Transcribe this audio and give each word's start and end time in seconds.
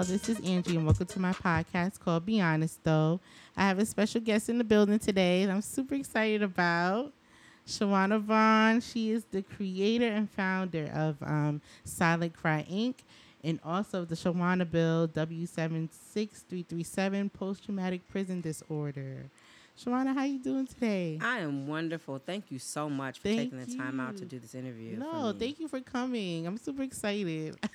y'all. 0.00 0.06
This 0.06 0.28
is 0.30 0.40
Angie, 0.40 0.76
and 0.76 0.86
welcome 0.86 1.04
to 1.06 1.20
my 1.20 1.32
podcast 1.32 2.00
called 2.00 2.24
Be 2.24 2.40
Honest, 2.40 2.82
though. 2.84 3.20
I 3.54 3.68
have 3.68 3.78
a 3.78 3.84
special 3.84 4.22
guest 4.22 4.48
in 4.48 4.56
the 4.56 4.64
building 4.64 4.98
today 4.98 5.44
that 5.44 5.52
I'm 5.52 5.60
super 5.60 5.94
excited 5.94 6.42
about. 6.42 7.12
Shawanna 7.66 8.18
Vaughn. 8.20 8.80
She 8.80 9.10
is 9.10 9.26
the 9.30 9.42
creator 9.42 10.06
and 10.06 10.30
founder 10.30 10.90
of 10.94 11.22
um, 11.22 11.60
Silent 11.84 12.34
Cry 12.34 12.64
Inc. 12.70 12.94
and 13.44 13.60
also 13.62 14.06
the 14.06 14.14
Shawanna 14.14 14.70
Bill 14.70 15.06
W76337 15.08 17.30
Post 17.32 17.64
Traumatic 17.64 18.08
Prison 18.08 18.40
Disorder. 18.40 19.26
Shawanna, 19.78 20.14
how 20.14 20.20
are 20.20 20.26
you 20.26 20.38
doing 20.38 20.66
today? 20.66 21.18
I 21.20 21.40
am 21.40 21.68
wonderful. 21.68 22.18
Thank 22.24 22.50
you 22.50 22.58
so 22.58 22.88
much 22.88 23.18
for 23.18 23.28
Thank 23.28 23.52
taking 23.52 23.66
the 23.66 23.76
time 23.76 24.00
out 24.00 24.16
to 24.16 24.24
do 24.24 24.38
this 24.38 24.54
interview. 24.54 24.96
No, 24.96 25.34
thank 25.38 25.60
you 25.60 25.68
for 25.68 25.80
coming. 25.80 26.46
I'm 26.46 26.56
super 26.56 26.84
excited. 26.84 27.58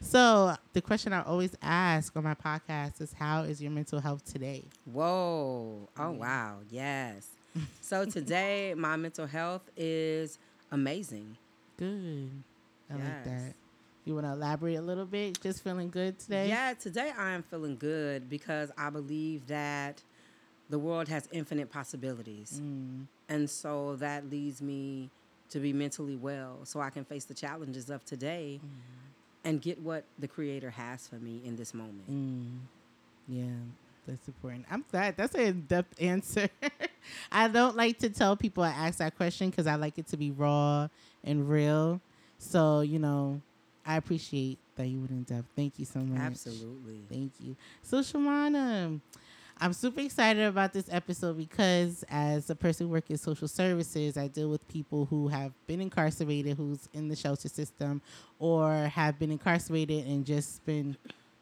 so, 0.00 0.54
the 0.72 0.80
question 0.80 1.12
I 1.12 1.22
always 1.22 1.54
ask 1.62 2.16
on 2.16 2.24
my 2.24 2.34
podcast 2.34 3.00
is 3.00 3.12
How 3.12 3.42
is 3.42 3.60
your 3.60 3.70
mental 3.70 4.00
health 4.00 4.24
today? 4.24 4.64
Whoa. 4.84 5.88
Oh, 5.98 6.10
wow. 6.12 6.58
Yes. 6.70 7.28
so 7.80 8.04
today, 8.04 8.74
my 8.76 8.96
mental 8.96 9.26
health 9.26 9.68
is 9.76 10.38
amazing. 10.70 11.36
Good. 11.76 12.30
I 12.90 12.94
like 12.94 13.24
that. 13.24 13.54
You 14.04 14.14
want 14.14 14.26
to 14.26 14.32
elaborate 14.32 14.76
a 14.76 14.82
little 14.82 15.04
bit? 15.04 15.40
Just 15.42 15.62
feeling 15.62 15.90
good 15.90 16.18
today? 16.18 16.48
Yeah, 16.48 16.72
today 16.72 17.12
I 17.16 17.32
am 17.32 17.42
feeling 17.42 17.76
good 17.76 18.30
because 18.30 18.70
I 18.78 18.88
believe 18.88 19.46
that 19.48 20.02
the 20.70 20.78
world 20.78 21.08
has 21.08 21.28
infinite 21.30 21.70
possibilities. 21.70 22.60
Mm, 22.62 23.06
And 23.28 23.50
so 23.50 23.96
that 23.96 24.30
leads 24.30 24.62
me 24.62 25.10
to 25.50 25.60
be 25.60 25.72
mentally 25.72 26.16
well 26.16 26.60
so 26.64 26.80
I 26.80 26.90
can 26.90 27.04
face 27.04 27.24
the 27.24 27.34
challenges 27.34 27.90
of 27.90 28.04
today 28.04 28.60
and 29.44 29.60
get 29.60 29.80
what 29.80 30.04
the 30.18 30.28
Creator 30.28 30.70
has 30.70 31.06
for 31.06 31.16
me 31.16 31.40
in 31.44 31.56
this 31.56 31.72
moment. 31.74 32.10
mm. 32.10 32.58
Yeah, 33.30 33.44
that's 34.06 34.26
important. 34.26 34.64
I'm 34.70 34.84
glad. 34.90 35.16
That's 35.16 35.34
an 35.34 35.40
in 35.42 35.60
depth 35.62 35.94
answer. 36.00 36.48
I 37.30 37.48
don't 37.48 37.76
like 37.76 37.98
to 37.98 38.08
tell 38.08 38.36
people 38.36 38.62
I 38.64 38.70
ask 38.70 38.98
that 38.98 39.16
question 39.16 39.50
because 39.50 39.66
I 39.66 39.74
like 39.74 39.98
it 39.98 40.06
to 40.08 40.16
be 40.16 40.30
raw 40.30 40.88
and 41.22 41.48
real. 41.48 42.00
So, 42.38 42.80
you 42.80 42.98
know, 42.98 43.40
I 43.84 43.96
appreciate 43.96 44.58
that 44.76 44.86
you 44.86 44.98
went 44.98 45.10
in 45.10 45.22
depth. 45.24 45.48
Thank 45.54 45.78
you 45.78 45.84
so 45.84 46.00
much. 46.00 46.20
Absolutely. 46.20 47.00
Thank 47.10 47.32
you. 47.40 47.54
So, 47.82 47.98
Shawanna, 47.98 49.00
I'm 49.60 49.72
super 49.72 50.00
excited 50.00 50.44
about 50.44 50.72
this 50.72 50.86
episode 50.88 51.36
because 51.36 52.04
as 52.08 52.48
a 52.48 52.54
person 52.54 52.86
who 52.86 52.92
works 52.92 53.10
in 53.10 53.16
social 53.16 53.48
services, 53.48 54.16
I 54.16 54.28
deal 54.28 54.48
with 54.48 54.66
people 54.68 55.06
who 55.06 55.26
have 55.28 55.52
been 55.66 55.80
incarcerated, 55.80 56.56
who's 56.56 56.88
in 56.94 57.08
the 57.08 57.16
shelter 57.16 57.48
system, 57.48 58.00
or 58.38 58.72
have 58.72 59.18
been 59.18 59.32
incarcerated 59.32 60.06
and 60.06 60.24
just 60.24 60.64
been 60.64 60.96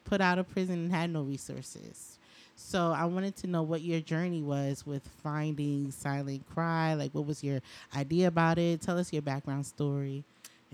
put 0.05 0.23
out 0.23 0.39
of 0.39 0.49
prison 0.49 0.77
and 0.77 0.93
had 0.93 1.11
no 1.11 1.23
resources. 1.23 2.19
So 2.55 2.91
I 2.93 3.05
wanted 3.05 3.37
to 3.37 3.49
know 3.49 3.63
what 3.63 3.83
your 3.83 4.01
journey 4.01 4.41
was 4.41 4.87
with 4.87 5.07
finding 5.23 5.91
Silent 5.91 6.49
Cry. 6.49 6.95
Like, 6.95 7.13
what 7.13 7.27
was 7.27 7.45
your 7.45 7.61
idea 7.95 8.29
about 8.29 8.57
it? 8.57 8.81
Tell 8.81 8.99
us 8.99 9.13
your 9.13 9.21
background 9.21 9.67
story 9.67 10.25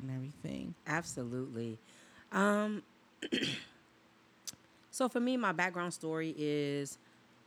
and 0.01 0.11
everything. 0.15 0.75
Absolutely. 0.87 1.77
Um, 2.31 2.85
so 4.93 5.09
for 5.09 5.19
me, 5.19 5.37
my 5.37 5.51
background 5.51 5.93
story 5.93 6.37
is 6.39 6.99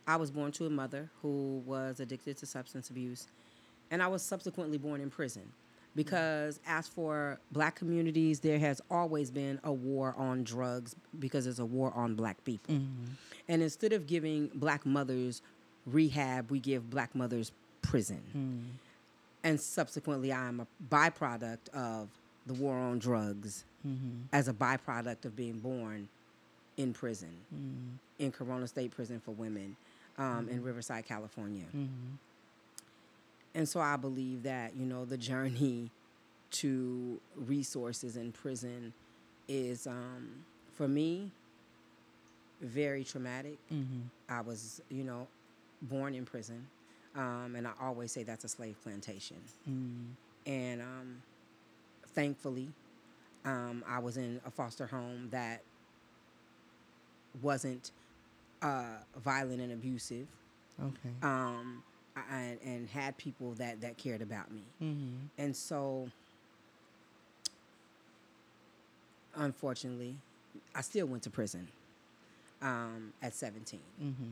I 0.08 0.17
was 0.17 0.31
born 0.31 0.52
to 0.53 0.66
a 0.66 0.70
mother 0.70 1.09
who 1.22 1.64
was 1.66 2.00
addicted 2.00 2.38
to 2.38 2.45
substance 2.45 2.89
abuse, 2.89 3.28
and 3.92 4.02
I 4.03 4.08
was 4.08 4.22
subsequently 4.22 4.78
born 4.78 5.02
in 5.02 5.09
prison. 5.09 5.44
Because 5.96 6.59
as 6.68 6.90
for 6.90 7.40
black 7.53 7.75
communities, 7.75 8.41
there 8.41 8.59
has 8.59 8.81
always 8.91 9.31
been 9.31 9.62
a 9.63 9.72
war 9.72 10.13
on 10.18 10.44
drugs 10.44 10.94
because 11.19 11.46
there's 11.46 11.59
a 11.59 11.66
war 11.66 11.94
on 11.96 12.16
black 12.16 12.44
people. 12.44 12.75
And 13.47 13.62
instead 13.62 13.94
of 13.94 14.06
giving 14.06 14.47
black 14.56 14.85
mothers 14.85 15.41
rehab, 15.85 16.51
we 16.51 16.59
give 16.59 16.90
black 16.90 17.16
mothers 17.16 17.53
prison. 17.81 18.22
Mm. 18.35 18.78
And 19.46 19.62
subsequently, 19.62 20.34
I'm 20.34 20.59
a 20.59 20.68
byproduct 20.91 21.69
of 21.74 22.09
the 22.46 22.53
war 22.53 22.75
on 22.75 23.00
drugs 23.00 23.63
Mm-hmm. 23.88 24.22
as 24.34 24.47
a 24.47 24.53
byproduct 24.53 25.25
of 25.25 25.35
being 25.35 25.59
born 25.59 26.09
in 26.75 26.91
prison, 26.91 27.30
Mm. 27.56 28.00
in 28.18 28.31
Corona 28.31 28.68
State 28.68 28.90
Prison 28.90 29.22
for 29.24 29.30
Women 29.30 29.75
um, 30.18 30.48
in 30.50 30.64
Riverside, 30.64 31.06
California. 31.06 31.66
Mm-hmm. 31.76 32.16
And 33.53 33.70
so 33.70 33.80
I 33.80 33.96
believe 33.96 34.44
that, 34.44 34.76
you 34.76 34.86
know, 34.86 35.06
the 35.06 35.18
journey 35.18 35.92
to 36.52 37.20
resources 37.36 38.18
in 38.18 38.31
prison 38.31 38.94
is, 39.48 39.88
um, 39.88 40.46
for 40.74 40.88
me, 40.88 41.31
very 42.62 43.04
traumatic. 43.04 43.58
Mm-hmm. 43.72 44.02
I 44.30 44.42
was, 44.42 44.81
you 44.90 45.04
know, 45.04 45.28
born 45.81 46.16
in 46.16 46.25
prison. 46.25 46.68
Um, 47.16 47.56
and 47.56 47.68
I 47.68 47.72
always 47.81 48.12
say 48.12 48.24
that's 48.24 48.44
a 48.44 48.50
slave 48.50 48.75
plantation. 48.84 49.38
Mm. 49.70 50.16
And 50.46 50.81
um, 50.81 51.22
thankfully, 52.08 52.68
um, 53.46 53.84
I 53.88 54.00
was 54.00 54.18
in 54.18 54.42
a 54.46 54.52
foster 54.52 54.86
home 54.88 55.30
that 55.31 55.62
wasn't 57.42 57.92
uh, 58.66 58.98
violent 59.24 59.62
and 59.62 59.72
abusive, 59.72 60.28
Okay. 60.81 61.09
um, 61.22 61.84
I- 62.16 62.34
and, 62.36 62.59
and 62.66 62.90
had 62.90 63.16
people 63.18 63.52
that, 63.53 63.81
that 63.81 63.98
cared 63.98 64.22
about 64.22 64.52
me. 64.52 64.64
Mm-hmm. 64.81 65.16
And 65.38 65.56
so, 65.56 66.09
unfortunately, 69.36 70.16
I 70.74 70.81
still 70.81 71.06
went 71.08 71.24
to 71.24 71.30
prison 71.30 71.68
um, 72.62 73.14
at 73.22 73.34
17. 73.36 73.80
Mm-hmm. 74.02 74.24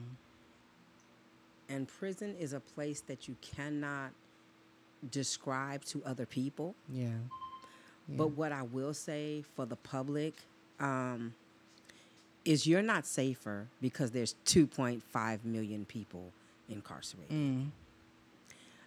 And 1.68 1.88
prison 1.88 2.34
is 2.38 2.52
a 2.52 2.60
place 2.60 3.00
that 3.02 3.26
you 3.28 3.36
cannot 3.40 4.10
describe 5.10 5.84
to 5.86 6.02
other 6.04 6.26
people. 6.26 6.74
Yeah. 6.92 7.08
Yeah. 8.08 8.16
But 8.16 8.28
what 8.32 8.52
I 8.52 8.62
will 8.62 8.92
say 8.94 9.44
for 9.54 9.64
the 9.66 9.76
public 9.76 10.34
um, 10.80 11.34
is 12.44 12.66
you're 12.66 12.82
not 12.82 13.06
safer 13.06 13.66
because 13.80 14.10
there's 14.10 14.34
2.5 14.46 15.44
million 15.44 15.84
people 15.84 16.32
incarcerated. 16.68 17.30
Mm. 17.30 17.66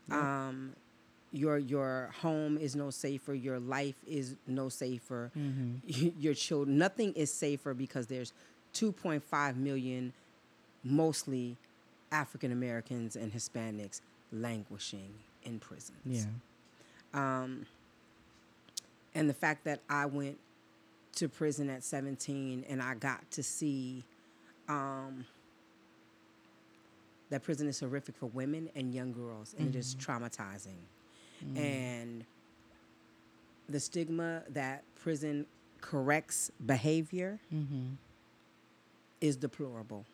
Yep. 0.10 0.18
Um, 0.18 0.74
your 1.34 1.58
your 1.58 2.10
home 2.22 2.58
is 2.58 2.76
no 2.76 2.90
safer. 2.90 3.34
Your 3.34 3.60
life 3.60 3.98
is 4.08 4.36
no 4.48 4.70
safer. 4.70 5.32
Mm-hmm. 5.38 6.10
Your 6.20 6.34
children, 6.34 6.78
nothing 6.78 7.14
is 7.14 7.34
safer 7.34 7.74
because 7.74 8.08
there's 8.08 8.32
2.5 8.74 9.58
million, 9.58 10.14
mostly 10.84 11.58
African 12.12 12.52
Americans 12.52 13.16
and 13.16 13.34
Hispanics, 13.34 14.02
languishing 14.32 15.14
in 15.44 15.60
prisons. 15.60 15.98
Yeah. 16.06 16.24
Um, 17.14 17.66
and 19.14 19.30
the 19.30 19.34
fact 19.34 19.66
that 19.66 19.82
I 19.90 20.06
went 20.06 20.38
to 21.18 21.28
prison 21.30 21.70
at 21.70 21.84
17 21.84 22.66
and 22.70 22.82
I 22.82 22.94
got 22.96 23.30
to 23.32 23.44
see 23.44 24.04
um, 24.70 25.26
that 27.30 27.44
prison 27.44 27.68
is 27.68 27.80
horrific 27.80 28.16
for 28.16 28.28
women 28.28 28.70
and 28.76 28.94
young 28.94 29.12
girls, 29.12 29.56
and 29.58 29.76
it 29.76 29.78
is 29.78 29.96
traumatizing. 29.96 30.78
And 31.56 32.24
the 33.70 33.80
stigma 33.80 34.44
that 34.50 34.84
prison 35.02 35.46
corrects 35.82 36.52
behavior 36.66 37.40
Mm-hmm. 37.54 37.94
is 39.22 39.36
deplorable. 39.36 40.06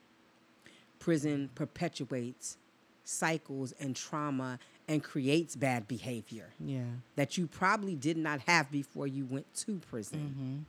Prison 0.99 1.49
perpetuates 1.55 2.57
cycles 3.05 3.73
and 3.79 3.95
trauma 3.95 4.59
and 4.87 5.03
creates 5.03 5.55
bad 5.55 5.87
behavior 5.87 6.49
Yeah. 6.59 6.83
that 7.15 7.37
you 7.37 7.47
probably 7.47 7.95
did 7.95 8.17
not 8.17 8.41
have 8.47 8.71
before 8.71 9.07
you 9.07 9.25
went 9.25 9.53
to 9.55 9.79
prison. 9.89 10.65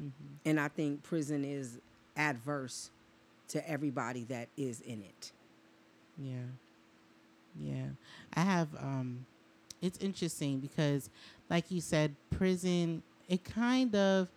Mm-hmm. 0.00 0.48
And 0.48 0.60
I 0.60 0.68
think 0.68 1.02
prison 1.02 1.44
is 1.44 1.78
adverse 2.16 2.90
to 3.48 3.68
everybody 3.68 4.24
that 4.24 4.48
is 4.56 4.80
in 4.80 5.02
it. 5.02 5.32
Yeah. 6.18 6.32
Yeah. 7.60 7.86
I 8.34 8.40
have 8.40 8.68
um 8.78 9.26
it's 9.80 9.98
interesting 9.98 10.60
because 10.60 11.10
like 11.50 11.70
you 11.70 11.80
said 11.80 12.14
prison 12.30 13.02
it 13.28 13.44
kind 13.44 13.94
of 13.94 14.28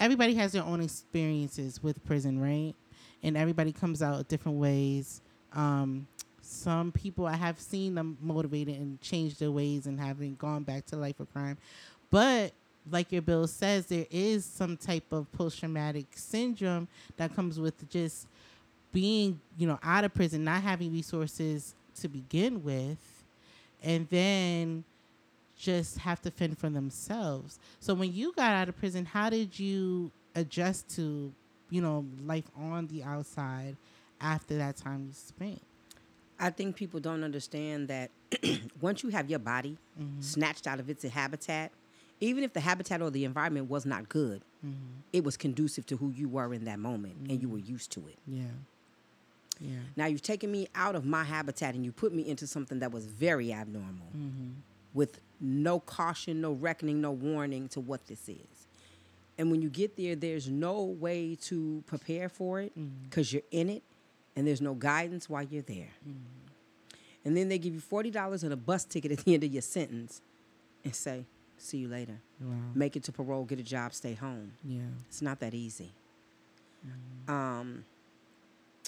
everybody 0.00 0.34
has 0.34 0.52
their 0.52 0.62
own 0.64 0.80
experiences 0.80 1.82
with 1.82 2.04
prison, 2.04 2.40
right? 2.40 2.74
And 3.22 3.36
everybody 3.36 3.72
comes 3.72 4.02
out 4.02 4.28
different 4.28 4.58
ways. 4.58 5.20
Um 5.52 6.06
some 6.42 6.92
people 6.92 7.26
I 7.26 7.36
have 7.36 7.58
seen 7.58 7.94
them 7.94 8.18
motivated 8.20 8.76
and 8.76 9.00
change 9.00 9.38
their 9.38 9.50
ways 9.50 9.86
and 9.86 9.98
having 9.98 10.34
gone 10.34 10.62
back 10.62 10.84
to 10.86 10.96
life 10.96 11.18
of 11.20 11.32
crime. 11.32 11.56
But 12.10 12.52
like 12.90 13.12
your 13.12 13.22
bill 13.22 13.46
says, 13.46 13.86
there 13.86 14.06
is 14.10 14.44
some 14.44 14.76
type 14.76 15.04
of 15.12 15.30
post 15.32 15.58
traumatic 15.60 16.06
syndrome 16.14 16.88
that 17.16 17.34
comes 17.34 17.58
with 17.58 17.88
just 17.90 18.26
being, 18.92 19.40
you 19.58 19.66
know, 19.66 19.78
out 19.82 20.04
of 20.04 20.12
prison, 20.14 20.44
not 20.44 20.62
having 20.62 20.92
resources 20.92 21.74
to 22.00 22.08
begin 22.08 22.62
with, 22.62 22.98
and 23.82 24.06
then 24.10 24.84
just 25.56 25.98
have 25.98 26.20
to 26.22 26.30
fend 26.30 26.58
for 26.58 26.68
themselves. 26.68 27.58
So 27.80 27.94
when 27.94 28.12
you 28.12 28.32
got 28.34 28.52
out 28.52 28.68
of 28.68 28.76
prison, 28.76 29.04
how 29.04 29.30
did 29.30 29.58
you 29.58 30.10
adjust 30.34 30.88
to, 30.96 31.32
you 31.70 31.80
know, 31.80 32.04
life 32.26 32.44
on 32.56 32.86
the 32.88 33.02
outside 33.02 33.76
after 34.20 34.56
that 34.58 34.76
time 34.76 35.04
you 35.06 35.12
spent. 35.12 35.60
I 36.38 36.50
think 36.50 36.76
people 36.76 36.98
don't 37.00 37.22
understand 37.22 37.88
that 37.88 38.10
once 38.80 39.02
you 39.02 39.10
have 39.10 39.30
your 39.30 39.38
body 39.38 39.76
Mm-hmm. 40.00 40.20
snatched 40.22 40.66
out 40.66 40.80
of 40.80 40.90
its 40.90 41.04
habitat, 41.04 41.70
even 42.24 42.42
if 42.44 42.52
the 42.52 42.60
habitat 42.60 43.02
or 43.02 43.10
the 43.10 43.24
environment 43.24 43.68
was 43.70 43.84
not 43.86 44.08
good, 44.08 44.42
Mm-hmm. 44.64 45.00
it 45.12 45.22
was 45.24 45.36
conducive 45.36 45.84
to 45.84 45.96
who 45.98 46.08
you 46.10 46.26
were 46.26 46.54
in 46.54 46.64
that 46.64 46.78
moment 46.78 47.16
and 47.28 47.42
you 47.42 47.50
were 47.50 47.58
used 47.58 47.90
to 47.92 48.00
it. 48.08 48.16
Yeah. 48.26 48.44
Yeah. 49.60 49.76
Now 49.94 50.06
you've 50.06 50.22
taken 50.22 50.50
me 50.50 50.68
out 50.74 50.94
of 50.96 51.04
my 51.04 51.22
habitat 51.22 51.74
and 51.74 51.84
you 51.84 51.92
put 51.92 52.14
me 52.14 52.26
into 52.26 52.46
something 52.46 52.78
that 52.78 52.90
was 52.90 53.04
very 53.04 53.52
abnormal 53.52 54.08
Mm-hmm. 54.16 54.50
with 54.94 55.20
no 55.38 55.80
caution, 55.80 56.40
no 56.40 56.52
reckoning, 56.52 57.02
no 57.02 57.10
warning 57.12 57.68
to 57.68 57.80
what 57.80 58.06
this 58.06 58.26
is. 58.26 58.66
And 59.36 59.50
when 59.50 59.60
you 59.60 59.68
get 59.68 59.96
there, 59.98 60.16
there's 60.16 60.48
no 60.48 60.82
way 60.82 61.36
to 61.42 61.82
prepare 61.86 62.30
for 62.30 62.60
it 62.62 62.72
because 63.10 63.30
you're 63.32 63.42
in 63.50 63.68
it 63.68 63.82
and 64.34 64.46
there's 64.46 64.62
no 64.62 64.72
guidance 64.72 65.28
while 65.28 65.42
you're 65.42 65.60
there. 65.62 65.90
And 67.24 67.36
then 67.36 67.48
they 67.48 67.58
give 67.58 67.74
you 67.74 67.80
$40 67.80 68.44
and 68.44 68.52
a 68.52 68.56
bus 68.56 68.84
ticket 68.84 69.12
at 69.12 69.18
the 69.18 69.34
end 69.34 69.44
of 69.44 69.52
your 69.52 69.62
sentence 69.62 70.22
and 70.84 70.94
say, 70.94 71.26
see 71.64 71.78
you 71.78 71.88
later. 71.88 72.20
Wow. 72.40 72.54
Make 72.74 72.96
it 72.96 73.02
to 73.04 73.12
parole, 73.12 73.44
get 73.44 73.58
a 73.58 73.62
job, 73.62 73.94
stay 73.94 74.14
home. 74.14 74.52
Yeah. 74.64 74.80
It's 75.08 75.22
not 75.22 75.40
that 75.40 75.54
easy. 75.54 75.92
Mm-hmm. 76.86 77.32
Um, 77.32 77.84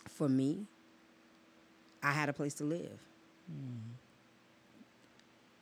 for 0.09 0.29
me, 0.29 0.67
I 2.03 2.13
had 2.13 2.29
a 2.29 2.33
place 2.33 2.55
to 2.55 2.65
live. 2.65 3.01
Mm. 3.51 3.79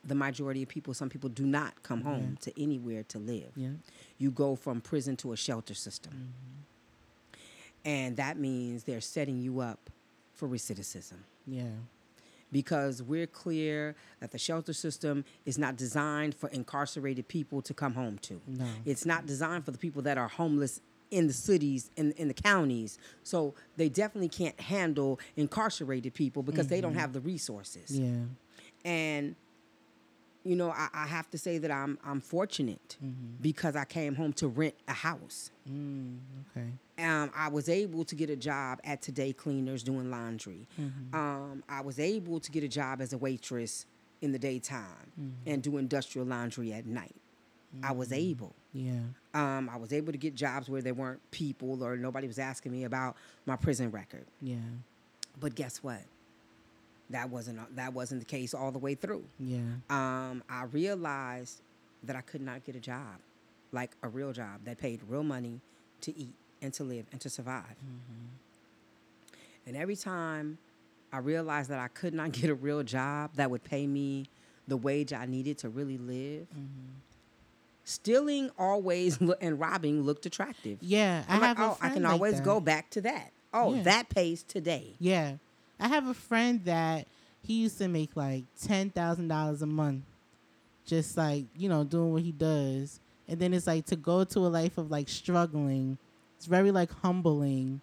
The 0.03 0.15
majority 0.15 0.61
of 0.61 0.69
people, 0.69 0.93
some 0.93 1.09
people 1.09 1.29
do 1.29 1.45
not 1.45 1.81
come 1.81 2.01
home 2.01 2.37
to 2.41 2.61
anywhere 2.61 3.03
to 3.07 3.17
live. 3.17 3.51
Yeah. 3.55 3.69
You 4.19 4.29
go 4.29 4.55
from 4.55 4.81
prison 4.81 5.15
to 5.17 5.33
a 5.33 5.37
shelter 5.37 5.73
system. 5.73 6.13
Mm-hmm. 6.13 7.39
And 7.85 8.17
that 8.17 8.37
means 8.37 8.83
they're 8.83 9.01
setting 9.01 9.39
you 9.39 9.59
up 9.61 9.89
for 10.33 10.47
recidivism 10.47 11.19
Yeah. 11.47 11.63
Because 12.51 13.01
we're 13.01 13.27
clear 13.27 13.95
that 14.19 14.31
the 14.31 14.37
shelter 14.37 14.73
system 14.73 15.25
is 15.45 15.57
not 15.57 15.75
designed 15.75 16.35
for 16.35 16.49
incarcerated 16.49 17.27
people 17.27 17.61
to 17.61 17.73
come 17.73 17.93
home 17.93 18.17
to. 18.19 18.41
No. 18.47 18.65
It's 18.85 19.05
not 19.05 19.25
designed 19.25 19.65
for 19.65 19.71
the 19.71 19.77
people 19.77 20.01
that 20.03 20.17
are 20.17 20.27
homeless 20.27 20.81
in 21.11 21.27
the 21.27 21.33
cities 21.33 21.91
in, 21.95 22.11
in 22.13 22.27
the 22.27 22.33
counties. 22.33 22.97
So 23.23 23.53
they 23.77 23.89
definitely 23.89 24.29
can't 24.29 24.59
handle 24.59 25.19
incarcerated 25.35 26.13
people 26.13 26.43
because 26.43 26.67
they 26.67 26.81
don't 26.81 26.91
mm-hmm. 26.91 26.99
have 26.99 27.13
the 27.13 27.21
resources. 27.21 27.97
Yeah. 27.97 28.09
And 28.83 29.35
you 30.45 30.55
know, 30.55 30.69
I, 30.69 30.87
I 30.93 31.07
have 31.07 31.29
to 31.31 31.37
say 31.37 31.57
that 31.57 31.71
I'm 31.71 31.97
I'm 32.05 32.21
fortunate 32.21 32.97
because 33.41 33.75
I 33.75 33.83
came 33.83 34.15
home 34.15 34.31
to 34.33 34.47
rent 34.47 34.75
a 34.87 34.93
house. 34.93 35.51
Mm, 35.69 36.19
okay. 36.55 36.67
Um, 37.03 37.31
I 37.35 37.49
was 37.49 37.67
able 37.67 38.05
to 38.05 38.15
get 38.15 38.29
a 38.29 38.35
job 38.35 38.79
at 38.83 39.01
Today 39.01 39.33
Cleaners 39.33 39.83
doing 39.83 40.09
laundry. 40.09 40.67
Um, 41.13 41.63
I 41.67 41.81
was 41.81 41.99
able 41.99 42.39
to 42.39 42.51
get 42.51 42.63
a 42.63 42.67
job 42.69 43.01
as 43.01 43.11
a 43.11 43.17
waitress 43.17 43.85
in 44.21 44.31
the 44.31 44.39
daytime 44.39 45.11
and 45.45 45.61
do 45.61 45.77
industrial 45.77 46.27
laundry 46.27 46.71
at 46.71 46.85
night. 46.85 47.15
I 47.83 47.91
was 47.91 48.13
able. 48.13 48.55
Yeah. 48.73 48.99
Um, 49.33 49.69
I 49.69 49.77
was 49.77 49.91
able 49.91 50.13
to 50.13 50.17
get 50.17 50.33
jobs 50.35 50.69
where 50.69 50.81
there 50.81 50.93
weren't 50.93 51.19
people 51.31 51.83
or 51.83 51.97
nobody 51.97 52.27
was 52.27 52.39
asking 52.39 52.71
me 52.71 52.85
about 52.85 53.17
my 53.45 53.57
prison 53.57 53.91
record. 53.91 54.25
Yeah. 54.41 54.55
But 55.39 55.55
guess 55.55 55.83
what? 55.83 56.01
That 57.11 57.29
wasn't 57.29 57.59
uh, 57.59 57.63
that 57.75 57.93
wasn't 57.93 58.21
the 58.21 58.25
case 58.25 58.53
all 58.53 58.71
the 58.71 58.79
way 58.79 58.95
through. 58.95 59.23
Yeah. 59.39 59.59
Um, 59.89 60.43
I 60.49 60.63
realized 60.71 61.61
that 62.03 62.15
I 62.15 62.21
could 62.21 62.41
not 62.41 62.63
get 62.63 62.75
a 62.75 62.79
job, 62.79 63.19
like 63.71 63.91
a 64.03 64.07
real 64.09 64.31
job 64.33 64.61
that 64.65 64.77
paid 64.77 65.01
real 65.07 65.23
money 65.23 65.61
to 66.01 66.17
eat 66.17 66.33
and 66.61 66.73
to 66.73 66.83
live 66.83 67.05
and 67.11 67.21
to 67.21 67.29
survive. 67.29 67.63
Mm-hmm. 67.63 68.27
And 69.67 69.75
every 69.77 69.95
time 69.95 70.57
I 71.11 71.17
realized 71.19 71.69
that 71.69 71.79
I 71.79 71.87
could 71.87 72.13
not 72.13 72.31
get 72.39 72.49
a 72.49 72.55
real 72.55 72.83
job 72.83 73.31
that 73.35 73.49
would 73.51 73.63
pay 73.63 73.85
me 73.87 74.25
the 74.67 74.77
wage 74.77 75.13
I 75.13 75.25
needed 75.25 75.59
to 75.59 75.69
really 75.69 75.97
live, 75.97 76.47
mm-hmm. 76.49 76.95
stealing 77.83 78.49
always 78.57 79.21
lo- 79.21 79.35
and 79.41 79.59
robbing 79.59 80.01
looked 80.03 80.25
attractive. 80.25 80.79
Yeah. 80.81 81.23
I 81.27 81.35
I'm 81.35 81.41
like, 81.41 81.57
have 81.57 81.69
oh, 81.71 81.77
I 81.81 81.89
can 81.89 82.03
like 82.03 82.13
always 82.13 82.35
that. 82.35 82.43
go 82.43 82.59
back 82.59 82.89
to 82.91 83.01
that. 83.01 83.31
Oh, 83.53 83.75
Yeah. 83.75 83.83
that 83.83 84.09
pays 84.09 84.43
today. 84.43 84.95
Yeah. 84.99 85.35
I 85.79 85.87
have 85.87 86.07
a 86.07 86.13
friend 86.13 86.61
that 86.65 87.07
he 87.43 87.61
used 87.61 87.77
to 87.79 87.87
make 87.87 88.15
like 88.15 88.43
ten 88.61 88.89
thousand 88.89 89.27
dollars 89.27 89.61
a 89.61 89.65
month, 89.67 90.03
just 90.85 91.17
like 91.17 91.45
you 91.57 91.69
know 91.69 91.83
doing 91.83 92.11
what 92.11 92.21
he 92.23 92.31
does, 92.31 92.99
and 93.27 93.39
then 93.39 93.53
it's 93.53 93.67
like 93.67 93.85
to 93.87 93.95
go 93.95 94.23
to 94.23 94.39
a 94.39 94.47
life 94.49 94.77
of 94.77 94.91
like 94.91 95.09
struggling. 95.09 95.97
It's 96.37 96.45
very 96.45 96.71
like 96.71 96.91
humbling, 97.01 97.81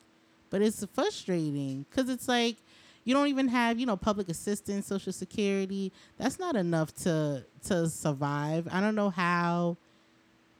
but 0.50 0.62
it's 0.62 0.84
frustrating 0.92 1.86
because 1.88 2.08
it's 2.08 2.28
like 2.28 2.56
you 3.04 3.14
don't 3.14 3.28
even 3.28 3.48
have 3.48 3.78
you 3.78 3.86
know 3.86 3.96
public 3.96 4.28
assistance, 4.28 4.86
social 4.86 5.12
security. 5.12 5.92
That's 6.18 6.38
not 6.38 6.56
enough 6.56 6.94
to 6.96 7.44
to 7.66 7.88
survive. 7.88 8.68
I 8.70 8.80
don't 8.80 8.94
know 8.94 9.10
how. 9.10 9.76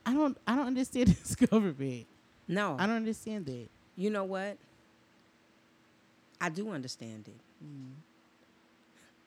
I 0.04 0.12
don't. 0.12 0.36
I 0.46 0.56
don't 0.56 0.66
understand 0.66 1.08
this 1.22 1.34
government. 1.34 2.06
No, 2.48 2.76
I 2.78 2.86
don't 2.86 2.96
understand 2.96 3.48
it. 3.48 3.70
You 3.96 4.10
know 4.10 4.24
what? 4.24 4.56
I 6.42 6.48
do 6.48 6.70
understand 6.70 7.28
it. 7.28 7.40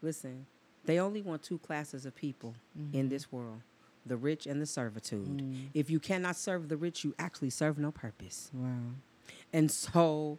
Listen, 0.01 0.45
they 0.83 0.99
only 0.99 1.21
want 1.21 1.41
two 1.41 1.57
classes 1.57 2.05
of 2.05 2.13
people 2.13 2.53
in 2.75 3.03
mm-hmm. 3.03 3.09
this 3.09 3.31
world 3.31 3.61
the 4.05 4.17
rich 4.17 4.45
and 4.45 4.61
the 4.61 4.65
servitude. 4.65 5.41
Mm. 5.41 5.67
If 5.73 5.89
you 5.89 5.99
cannot 5.99 6.35
serve 6.35 6.69
the 6.69 6.77
rich, 6.77 7.03
you 7.03 7.15
actually 7.17 7.49
serve 7.49 7.79
no 7.79 7.91
purpose. 7.91 8.51
Wow. 8.53 8.69
And 9.51 9.71
so, 9.71 10.37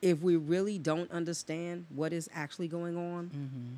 if 0.00 0.20
we 0.20 0.36
really 0.36 0.78
don't 0.78 1.10
understand 1.10 1.86
what 1.88 2.12
is 2.12 2.30
actually 2.32 2.68
going 2.68 2.96
on, 2.96 3.26
mm-hmm. 3.26 3.74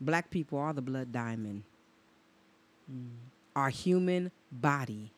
black 0.00 0.30
people 0.30 0.58
are 0.58 0.72
the 0.72 0.80
blood 0.80 1.12
diamond. 1.12 1.64
Mm. 2.90 3.08
Our 3.54 3.68
human 3.68 4.30
body 4.50 5.10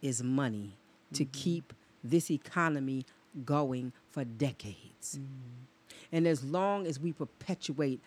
is 0.00 0.22
money 0.22 0.76
to 1.14 1.24
mm-hmm. 1.24 1.32
keep 1.32 1.72
this 2.04 2.30
economy 2.30 3.06
going 3.44 3.92
for 4.12 4.24
decades. 4.24 5.18
Mm. 5.18 5.66
And 6.14 6.28
as 6.28 6.44
long 6.44 6.86
as 6.86 7.00
we 7.00 7.12
perpetuate 7.12 8.00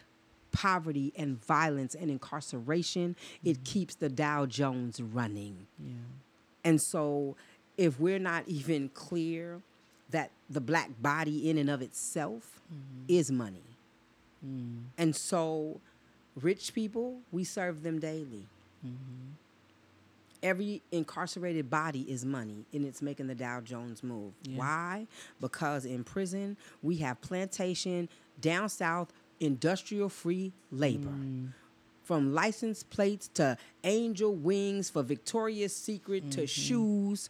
poverty 0.53 1.11
and 1.17 1.43
violence 1.43 1.93
and 1.93 2.09
incarceration, 2.09 3.17
it 3.43 3.55
mm-hmm. 3.55 3.63
keeps 3.63 3.95
the 3.95 4.07
Dow 4.07 4.45
Jones 4.45 5.01
running. 5.01 5.67
Yeah. 5.77 5.91
And 6.63 6.81
so, 6.81 7.35
if 7.77 7.99
we're 7.99 8.17
not 8.17 8.47
even 8.47 8.89
clear 8.89 9.61
that 10.09 10.31
the 10.49 10.61
black 10.61 10.89
body 11.01 11.49
in 11.49 11.57
and 11.57 11.69
of 11.69 11.81
itself 11.81 12.61
mm-hmm. 12.73 13.03
is 13.09 13.29
money, 13.29 13.61
mm. 14.43 14.83
and 14.97 15.13
so 15.13 15.81
rich 16.41 16.73
people, 16.73 17.17
we 17.33 17.43
serve 17.43 17.83
them 17.83 17.99
daily. 17.99 18.47
Mm-hmm. 18.85 19.33
Every 20.47 20.81
incarcerated 20.93 21.69
body 21.69 22.03
is 22.09 22.23
money, 22.23 22.65
and 22.71 22.85
it's 22.85 23.01
making 23.01 23.27
the 23.27 23.35
Dow 23.35 23.59
Jones 23.59 24.01
move. 24.01 24.31
Yeah. 24.43 24.59
Why? 24.59 25.07
Because 25.41 25.83
in 25.83 26.05
prison, 26.05 26.55
we 26.81 26.95
have 26.97 27.19
plantation, 27.19 28.07
down 28.39 28.69
south, 28.69 29.11
industrial 29.41 30.07
free 30.07 30.53
labor 30.71 31.09
mm. 31.09 31.49
from 32.05 32.33
license 32.33 32.81
plates 32.81 33.27
to 33.33 33.57
angel 33.83 34.35
wings 34.35 34.89
for 34.89 35.03
Victoria's 35.03 35.75
Secret 35.75 36.31
to 36.31 36.43
mm-hmm. 36.43 36.45
shoes. 36.45 37.29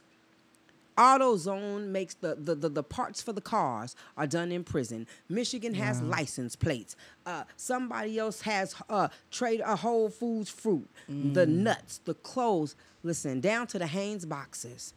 AutoZone 0.98 1.88
makes 1.88 2.16
the, 2.16 2.36
the, 2.36 2.56
the, 2.56 2.70
the 2.70 2.84
parts 2.84 3.22
for 3.22 3.32
the 3.32 3.42
cars 3.42 3.96
are 4.18 4.25
done 4.27 4.51
in 4.51 4.63
prison. 4.63 5.06
Michigan 5.30 5.74
has 5.75 6.01
license 6.01 6.56
plates. 6.56 6.96
Uh, 7.25 7.44
somebody 7.56 8.18
else 8.18 8.42
has 8.42 8.75
uh, 8.89 9.08
trade 9.30 9.62
a 9.63 9.75
Whole 9.75 10.10
Foods 10.10 10.50
fruit, 10.50 10.88
the 11.08 11.46
nuts, 11.46 12.01
the 12.06 12.16
clothes. 12.16 12.75
Listen, 13.04 13.39
down 13.39 13.68
to 13.68 13.80
the 13.80 13.88
Hanes 13.88 14.25
boxes. 14.25 14.94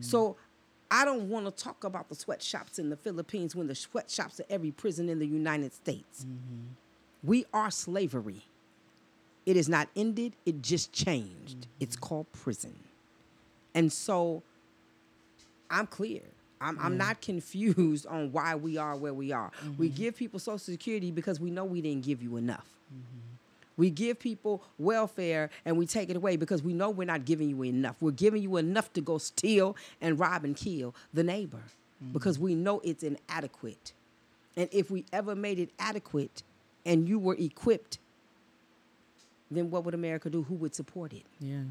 So 0.00 0.36
I 0.90 1.04
don't 1.04 1.28
want 1.28 1.46
to 1.46 1.52
talk 1.64 1.84
about 1.84 2.08
the 2.08 2.14
sweatshops 2.14 2.78
in 2.78 2.88
the 2.88 2.96
Philippines 2.96 3.54
when 3.54 3.66
the 3.66 3.74
sweatshops 3.74 4.40
are 4.40 4.46
every 4.48 4.70
prison 4.70 5.08
in 5.08 5.18
the 5.18 5.26
United 5.26 5.72
States. 5.74 6.26
We 7.22 7.44
are 7.52 7.70
slavery. 7.70 8.42
It 9.46 9.56
is 9.56 9.68
not 9.68 9.88
ended, 9.96 10.34
it 10.46 10.62
just 10.62 10.92
changed. 10.92 11.66
It's 11.80 11.96
called 11.96 12.30
prison. 12.32 12.74
And 13.74 13.92
so 13.92 14.42
I'm 15.70 15.86
clear. 15.86 16.22
I'm, 16.60 16.78
I'm 16.80 16.94
mm. 16.94 16.98
not 16.98 17.20
confused 17.20 18.06
on 18.06 18.32
why 18.32 18.54
we 18.56 18.76
are 18.78 18.96
where 18.96 19.14
we 19.14 19.32
are. 19.32 19.50
We 19.76 19.88
mm-hmm. 19.88 19.96
give 19.96 20.16
people 20.16 20.40
Social 20.40 20.58
Security 20.58 21.10
because 21.10 21.38
we 21.38 21.50
know 21.50 21.64
we 21.64 21.80
didn't 21.80 22.04
give 22.04 22.22
you 22.22 22.36
enough. 22.36 22.66
Mm-hmm. 22.92 23.28
We 23.76 23.90
give 23.90 24.18
people 24.18 24.64
welfare 24.76 25.50
and 25.64 25.78
we 25.78 25.86
take 25.86 26.10
it 26.10 26.16
away 26.16 26.36
because 26.36 26.62
we 26.64 26.72
know 26.72 26.90
we're 26.90 27.04
not 27.04 27.24
giving 27.24 27.48
you 27.48 27.62
enough. 27.64 27.94
We're 28.00 28.10
giving 28.10 28.42
you 28.42 28.56
enough 28.56 28.92
to 28.94 29.00
go 29.00 29.18
steal 29.18 29.76
and 30.00 30.18
rob 30.18 30.44
and 30.44 30.56
kill 30.56 30.96
the 31.14 31.22
neighbor 31.22 31.62
mm-hmm. 32.02 32.12
because 32.12 32.40
we 32.40 32.56
know 32.56 32.80
it's 32.80 33.04
inadequate. 33.04 33.92
And 34.56 34.68
if 34.72 34.90
we 34.90 35.04
ever 35.12 35.36
made 35.36 35.60
it 35.60 35.70
adequate 35.78 36.42
and 36.84 37.08
you 37.08 37.20
were 37.20 37.36
equipped, 37.38 37.98
then 39.48 39.70
what 39.70 39.84
would 39.84 39.94
America 39.94 40.28
do? 40.28 40.42
Who 40.42 40.56
would 40.56 40.74
support 40.74 41.12
it? 41.12 41.22
Yeah. 41.38 41.62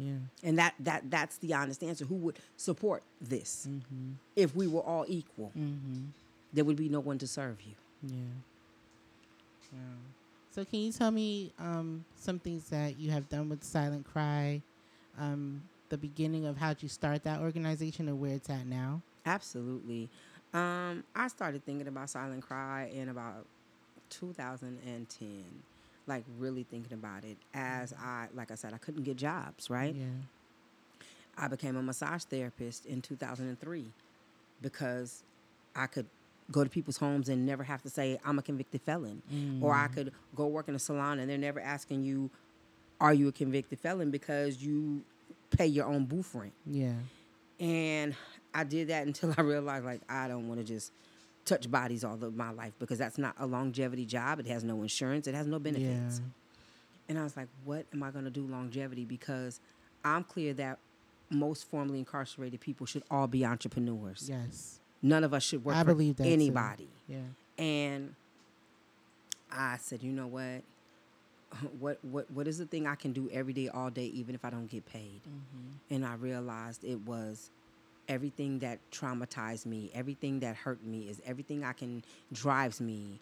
Yeah. 0.00 0.48
And 0.48 0.58
that 0.58 0.74
that 0.80 1.10
that's 1.10 1.36
the 1.38 1.52
honest 1.54 1.82
answer. 1.82 2.04
Who 2.06 2.14
would 2.16 2.38
support 2.56 3.02
this 3.20 3.66
Mm-hmm. 3.68 4.12
if 4.34 4.56
we 4.56 4.66
were 4.66 4.80
all 4.80 5.04
equal? 5.08 5.52
Mm-hmm. 5.58 6.04
There 6.52 6.64
would 6.64 6.76
be 6.76 6.88
no 6.88 7.00
one 7.00 7.18
to 7.18 7.26
serve 7.26 7.58
you. 7.60 7.74
Yeah. 8.02 8.16
Wow. 9.72 9.78
So 10.52 10.64
can 10.64 10.80
you 10.80 10.92
tell 10.92 11.10
me 11.10 11.52
um, 11.60 12.04
some 12.18 12.38
things 12.38 12.68
that 12.70 12.98
you 12.98 13.10
have 13.12 13.28
done 13.28 13.48
with 13.48 13.62
Silent 13.62 14.04
Cry, 14.10 14.62
um, 15.18 15.62
the 15.90 15.96
beginning 15.96 16.46
of 16.46 16.56
how'd 16.56 16.82
you 16.82 16.88
start 16.88 17.22
that 17.24 17.40
organization 17.40 18.08
and 18.08 18.20
where 18.20 18.32
it's 18.32 18.50
at 18.50 18.66
now? 18.66 19.00
Absolutely. 19.26 20.08
Um, 20.52 21.04
I 21.14 21.28
started 21.28 21.64
thinking 21.64 21.86
about 21.86 22.10
Silent 22.10 22.42
Cry 22.42 22.90
in 22.92 23.08
about 23.10 23.46
2010, 24.08 25.44
like 26.10 26.24
really 26.38 26.64
thinking 26.64 26.92
about 26.92 27.24
it 27.24 27.38
mm-hmm. 27.54 27.82
as 27.82 27.94
I, 27.94 28.26
like 28.34 28.50
I 28.50 28.56
said, 28.56 28.74
I 28.74 28.78
couldn't 28.78 29.04
get 29.04 29.16
jobs, 29.16 29.70
right? 29.70 29.94
Yeah. 29.94 30.04
I 31.38 31.48
became 31.48 31.76
a 31.76 31.82
massage 31.82 32.24
therapist 32.24 32.84
in 32.84 33.00
2003 33.00 33.86
because 34.60 35.22
I 35.74 35.86
could 35.86 36.04
go 36.50 36.64
to 36.64 36.68
people's 36.68 36.98
homes 36.98 37.28
and 37.28 37.46
never 37.46 37.62
have 37.62 37.80
to 37.82 37.88
say 37.88 38.18
I'm 38.24 38.38
a 38.38 38.42
convicted 38.42 38.82
felon, 38.82 39.22
or 39.62 39.72
I 39.72 39.86
mm. 39.86 39.94
could 39.94 40.12
go 40.34 40.48
work 40.48 40.68
in 40.68 40.74
a 40.74 40.78
salon 40.78 41.20
and 41.20 41.30
they're 41.30 41.38
never 41.38 41.60
asking 41.60 42.04
you, 42.04 42.28
"Are 43.00 43.14
you 43.14 43.28
a 43.28 43.32
convicted 43.32 43.78
felon?" 43.78 44.10
because 44.10 44.60
you 44.60 45.02
pay 45.56 45.66
your 45.66 45.86
own 45.86 46.04
booth 46.04 46.34
rent. 46.34 46.52
Yeah. 46.66 46.94
And 47.60 48.14
I 48.52 48.64
did 48.64 48.88
that 48.88 49.06
until 49.06 49.32
I 49.38 49.42
realized 49.42 49.84
like 49.84 50.00
I 50.08 50.28
don't 50.28 50.48
want 50.48 50.60
to 50.60 50.66
just 50.66 50.92
touch 51.44 51.70
bodies 51.70 52.04
all 52.04 52.22
of 52.22 52.34
my 52.36 52.50
life 52.50 52.72
because 52.78 52.98
that's 52.98 53.18
not 53.18 53.34
a 53.38 53.46
longevity 53.46 54.04
job. 54.04 54.40
It 54.40 54.46
has 54.46 54.64
no 54.64 54.82
insurance. 54.82 55.26
It 55.26 55.34
has 55.34 55.46
no 55.46 55.58
benefits. 55.58 56.20
Yeah. 56.20 56.30
And 57.08 57.18
I 57.18 57.24
was 57.24 57.36
like, 57.36 57.48
what 57.64 57.86
am 57.92 58.02
I 58.02 58.10
going 58.10 58.24
to 58.24 58.30
do 58.30 58.46
longevity? 58.46 59.04
Because 59.04 59.58
I'm 60.04 60.22
clear 60.24 60.54
that 60.54 60.78
most 61.30 61.68
formerly 61.68 61.98
incarcerated 62.00 62.60
people 62.60 62.86
should 62.86 63.02
all 63.10 63.26
be 63.26 63.44
entrepreneurs. 63.44 64.28
Yes. 64.28 64.80
None 65.02 65.24
of 65.24 65.32
us 65.32 65.42
should 65.42 65.64
work 65.64 65.76
I 65.76 65.80
for 65.80 65.86
believe 65.86 66.16
that 66.16 66.24
too. 66.24 66.30
anybody. 66.30 66.88
Yeah. 67.08 67.18
And 67.58 68.14
I 69.50 69.76
said, 69.78 70.02
you 70.02 70.12
know 70.12 70.26
what? 70.26 70.62
What 71.80 71.98
what 72.04 72.30
what 72.30 72.46
is 72.46 72.58
the 72.58 72.64
thing 72.64 72.86
I 72.86 72.94
can 72.94 73.12
do 73.12 73.28
every 73.32 73.52
day, 73.52 73.68
all 73.68 73.90
day, 73.90 74.04
even 74.06 74.36
if 74.36 74.44
I 74.44 74.50
don't 74.50 74.68
get 74.70 74.86
paid? 74.86 75.20
Mm-hmm. 75.28 75.94
And 75.94 76.06
I 76.06 76.14
realized 76.14 76.84
it 76.84 77.00
was 77.04 77.50
everything 78.10 78.58
that 78.58 78.78
traumatized 78.92 79.64
me, 79.64 79.90
everything 79.94 80.40
that 80.40 80.56
hurt 80.56 80.84
me, 80.84 81.08
is 81.08 81.20
everything 81.24 81.64
I 81.64 81.72
can 81.72 82.02
drives 82.32 82.80
me 82.80 83.18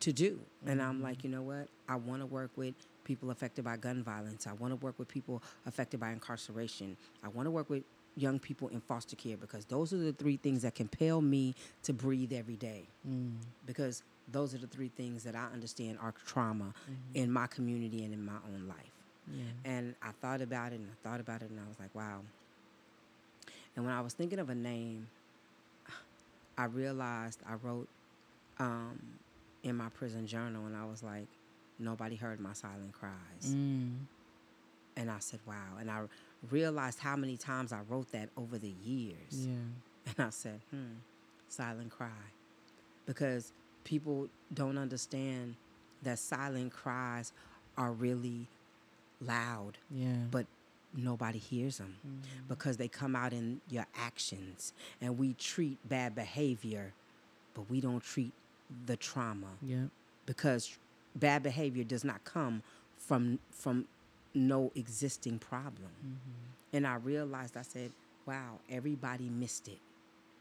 to 0.00 0.12
do. 0.12 0.38
And 0.66 0.80
I'm 0.80 1.02
like, 1.02 1.24
you 1.24 1.30
know 1.30 1.42
what? 1.42 1.66
I 1.88 1.96
want 1.96 2.20
to 2.22 2.26
work 2.26 2.50
with 2.56 2.74
people 3.04 3.30
affected 3.32 3.64
by 3.64 3.76
gun 3.76 4.04
violence. 4.04 4.46
I 4.46 4.52
want 4.52 4.70
to 4.72 4.76
work 4.84 4.96
with 4.98 5.08
people 5.08 5.42
affected 5.66 5.98
by 5.98 6.10
incarceration. 6.12 6.96
I 7.24 7.28
want 7.28 7.46
to 7.46 7.50
work 7.50 7.68
with 7.68 7.82
young 8.16 8.38
people 8.38 8.68
in 8.68 8.80
foster 8.80 9.16
care 9.16 9.36
because 9.36 9.64
those 9.64 9.92
are 9.92 9.96
the 9.98 10.12
three 10.12 10.36
things 10.36 10.62
that 10.62 10.74
compel 10.74 11.20
me 11.20 11.54
to 11.84 11.92
breathe 11.92 12.32
every 12.32 12.56
day. 12.56 12.82
Mm. 13.08 13.32
Because 13.66 14.02
those 14.30 14.54
are 14.54 14.58
the 14.58 14.66
three 14.66 14.90
things 14.96 15.24
that 15.24 15.34
I 15.34 15.46
understand 15.52 15.98
are 16.02 16.12
trauma 16.26 16.64
Mm-hmm. 16.64 17.18
in 17.22 17.32
my 17.32 17.46
community 17.46 18.04
and 18.04 18.12
in 18.12 18.24
my 18.24 18.38
own 18.52 18.68
life. 18.68 18.92
Yeah. 19.32 19.44
And 19.72 19.94
I 20.02 20.10
thought 20.20 20.42
about 20.42 20.72
it 20.72 20.76
and 20.80 20.88
I 20.90 21.08
thought 21.08 21.20
about 21.20 21.42
it 21.42 21.50
and 21.50 21.58
I 21.58 21.68
was 21.68 21.78
like, 21.80 21.94
wow. 21.94 22.20
And 23.78 23.86
when 23.86 23.94
I 23.94 24.00
was 24.00 24.12
thinking 24.12 24.40
of 24.40 24.50
a 24.50 24.56
name, 24.56 25.06
I 26.58 26.64
realized 26.64 27.38
I 27.48 27.54
wrote 27.62 27.86
um, 28.58 28.98
in 29.62 29.76
my 29.76 29.88
prison 29.90 30.26
journal 30.26 30.66
and 30.66 30.76
I 30.76 30.84
was 30.84 31.04
like, 31.04 31.28
nobody 31.78 32.16
heard 32.16 32.40
my 32.40 32.54
silent 32.54 32.92
cries. 32.92 33.14
Mm. 33.46 33.92
And 34.96 35.08
I 35.08 35.20
said, 35.20 35.38
wow. 35.46 35.76
And 35.78 35.92
I 35.92 36.00
realized 36.50 36.98
how 36.98 37.14
many 37.14 37.36
times 37.36 37.72
I 37.72 37.78
wrote 37.88 38.10
that 38.10 38.30
over 38.36 38.58
the 38.58 38.74
years. 38.84 39.46
Yeah. 39.46 39.52
And 40.06 40.26
I 40.26 40.30
said, 40.30 40.60
hmm, 40.72 40.96
silent 41.48 41.90
cry. 41.92 42.08
Because 43.06 43.52
people 43.84 44.26
don't 44.52 44.76
understand 44.76 45.54
that 46.02 46.18
silent 46.18 46.72
cries 46.72 47.32
are 47.76 47.92
really 47.92 48.48
loud, 49.20 49.78
Yeah. 49.88 50.16
but 50.32 50.46
nobody 50.94 51.38
hears 51.38 51.78
them 51.78 51.96
Mhm. 52.06 52.48
because 52.48 52.76
they 52.76 52.88
come 52.88 53.14
out 53.14 53.32
in 53.32 53.60
your 53.68 53.86
actions. 53.94 54.72
And 55.00 55.18
we 55.18 55.34
treat 55.34 55.78
bad 55.88 56.14
behavior, 56.14 56.92
but 57.54 57.68
we 57.70 57.80
don't 57.80 58.02
treat 58.02 58.32
the 58.86 58.96
trauma 58.96 59.56
Yep. 59.62 59.90
because 60.26 60.78
bad 61.14 61.42
behavior 61.42 61.84
does 61.84 62.04
not 62.04 62.24
come 62.24 62.62
from 62.96 63.38
from 63.50 63.86
no 64.34 64.70
existing 64.74 65.38
problem. 65.38 65.90
Mm-hmm. 66.04 66.74
And 66.76 66.86
I 66.86 66.96
realized, 66.96 67.56
I 67.56 67.62
said, 67.62 67.92
wow, 68.26 68.60
everybody 68.68 69.28
missed 69.30 69.68
it. 69.68 69.80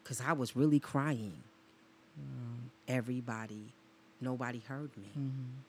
Because 0.04 0.20
I 0.22 0.34
was 0.34 0.56
really 0.56 0.80
crying. 0.80 1.42
Um, 2.18 2.72
Everybody, 2.88 3.74
nobody 4.22 4.60
heard 4.60 4.96
me. 4.98 5.10
mhm. 5.18 5.62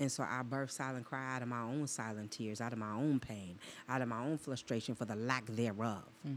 And 0.00 0.10
so 0.10 0.22
I 0.24 0.42
birthed 0.42 0.70
silent 0.72 1.04
cry 1.04 1.36
out 1.36 1.42
of 1.42 1.48
my 1.48 1.60
own 1.62 1.86
silent 1.86 2.30
tears, 2.32 2.60
out 2.60 2.72
of 2.72 2.78
my 2.78 2.92
own 2.92 3.20
pain, 3.20 3.58
out 3.88 4.00
of 4.02 4.08
my 4.08 4.20
own 4.24 4.38
frustration 4.38 4.94
for 4.94 5.04
the 5.04 5.14
lack 5.14 5.44
thereof. 5.46 6.02
Mhm. 6.26 6.36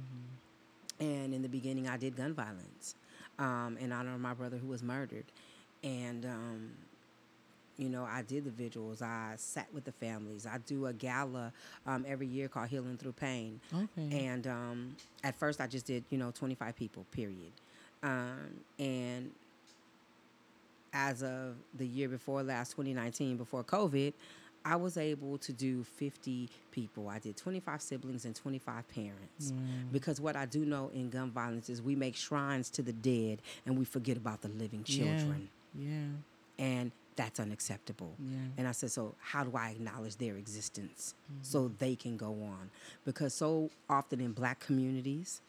And 1.00 1.34
in 1.34 1.41
the 1.41 1.50
beginning, 1.50 1.88
I 1.88 1.98
did 1.98 2.15
gun 2.15 2.34
violence 2.34 2.96
um, 3.39 3.77
in 3.79 3.91
honor 3.91 4.13
of 4.13 4.20
my 4.22 4.34
brother 4.34 4.58
who 4.58 4.67
was 4.67 4.84
murdered. 4.84 5.25
And, 5.84 6.25
um, 6.25 6.72
you 7.77 7.89
know, 7.89 8.03
I 8.05 8.22
did 8.22 8.43
the 8.46 8.51
vigils. 8.51 9.01
I 9.01 9.34
sat 9.38 9.74
with 9.74 9.86
the 9.86 9.91
families. 9.93 10.46
I 10.46 10.60
do 10.60 10.86
a 10.86 10.93
gala 10.93 11.51
um, 11.88 12.05
every 12.08 12.27
year 12.27 12.48
called 12.48 12.67
Healing 12.70 12.98
Through 12.98 13.13
Pain. 13.13 13.60
Okay. 13.74 14.27
And 14.27 14.46
um, 14.46 14.96
at 15.24 15.36
first, 15.36 15.60
I 15.60 15.67
just 15.67 15.86
did, 15.88 16.03
you 16.12 16.17
know, 16.17 16.32
25 16.32 16.75
people, 16.75 17.05
period. 17.12 17.51
Um, 18.03 18.51
and 18.77 19.32
as 20.93 21.23
of 21.23 21.55
the 21.73 21.85
year 21.85 22.07
before 22.07 22.43
last, 22.43 22.71
2019, 22.71 23.38
before 23.38 23.63
COVID, 23.63 24.13
I 24.65 24.75
was 24.77 24.97
able 24.97 25.38
to 25.39 25.51
do 25.51 25.83
50 25.83 26.50
people. 26.71 27.09
I 27.09 27.19
did 27.19 27.35
25 27.35 27.81
siblings 27.81 28.25
and 28.25 28.35
25 28.35 28.88
parents. 28.88 29.51
Wow. 29.51 29.57
Because 29.91 30.21
what 30.21 30.35
I 30.35 30.45
do 30.45 30.65
know 30.65 30.89
in 30.93 31.09
gun 31.09 31.31
violence 31.31 31.69
is 31.69 31.81
we 31.81 31.95
make 31.95 32.15
shrines 32.15 32.69
to 32.71 32.81
the 32.81 32.93
dead 32.93 33.41
and 33.65 33.77
we 33.77 33.83
forget 33.83 34.15
about 34.15 34.41
the 34.41 34.47
living 34.50 34.83
children. 34.83 35.50
Yeah. 35.75 36.63
And 36.63 36.91
that's 37.15 37.39
unacceptable. 37.39 38.13
Yeah. 38.19 38.38
And 38.57 38.67
I 38.67 38.71
said, 38.71 38.91
so 38.91 39.15
how 39.19 39.43
do 39.43 39.55
I 39.55 39.71
acknowledge 39.71 40.15
their 40.15 40.38
existence 40.38 41.13
mm-hmm. 41.25 41.43
so 41.43 41.71
they 41.79 41.95
can 41.95 42.15
go 42.15 42.27
on? 42.27 42.69
Because 43.05 43.33
so 43.33 43.69
often 43.89 44.21
in 44.21 44.31
black 44.31 44.59
communities, 44.59 45.41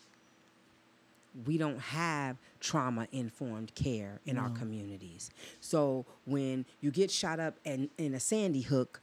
we 1.46 1.58
don't 1.58 1.80
have 1.80 2.36
trauma 2.60 3.08
informed 3.12 3.74
care 3.74 4.20
in 4.24 4.38
our 4.38 4.50
communities. 4.50 5.30
So 5.60 6.06
when 6.26 6.64
you 6.80 6.90
get 6.92 7.10
shot 7.10 7.40
up 7.40 7.56
and 7.64 7.88
in 7.98 8.14
a 8.14 8.20
Sandy 8.20 8.60
Hook, 8.62 9.00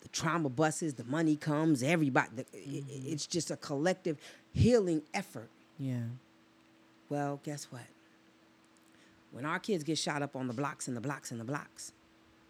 the 0.00 0.08
trauma 0.08 0.48
buses, 0.48 0.94
the 0.94 1.04
money 1.04 1.34
comes, 1.34 1.82
everybody, 1.82 2.28
the, 2.36 2.42
i- 2.54 2.56
i- 2.56 2.60
mm-hmm. 2.60 3.12
it's 3.12 3.26
just 3.26 3.50
a 3.50 3.56
collective 3.56 4.16
healing 4.52 5.02
effort. 5.12 5.48
Yeah. 5.78 6.02
Well, 7.08 7.40
guess 7.42 7.64
what? 7.70 7.82
When 9.32 9.44
our 9.44 9.58
kids 9.58 9.82
get 9.84 9.98
shot 9.98 10.22
up 10.22 10.36
on 10.36 10.46
the 10.46 10.54
blocks 10.54 10.86
and 10.88 10.96
the 10.96 11.00
blocks 11.00 11.30
and 11.32 11.40
the 11.40 11.44
blocks, 11.44 11.92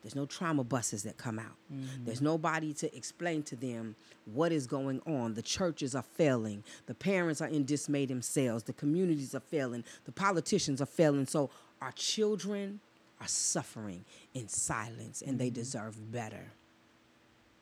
there's 0.07 0.15
no 0.15 0.25
trauma 0.25 0.63
buses 0.63 1.03
that 1.03 1.17
come 1.17 1.41
out. 1.41 1.57
Mm-hmm. 1.73 2.05
There's 2.05 2.23
nobody 2.23 2.73
to 2.75 2.97
explain 2.97 3.43
to 3.43 3.57
them 3.57 3.97
what 4.33 4.53
is 4.53 4.69
going 4.69 5.03
on. 5.05 5.35
The 5.35 5.43
churches 5.43 5.97
are 5.97 6.05
failing. 6.05 6.63
The 6.87 6.95
parents 6.95 7.41
are 7.41 7.49
in 7.49 7.65
dismay 7.65 8.07
themselves. 8.07 8.63
The 8.63 8.73
communities 8.73 9.35
are 9.35 9.41
failing. 9.41 9.83
The 10.05 10.13
politicians 10.13 10.81
are 10.81 10.87
failing. 10.87 11.27
So 11.27 11.51
our 11.83 11.91
children 11.91 12.79
are 13.21 13.27
suffering 13.27 14.05
in 14.33 14.47
silence 14.47 15.25
and 15.27 15.41
they 15.41 15.49
mm-hmm. 15.49 15.55
deserve 15.55 16.13
better. 16.13 16.53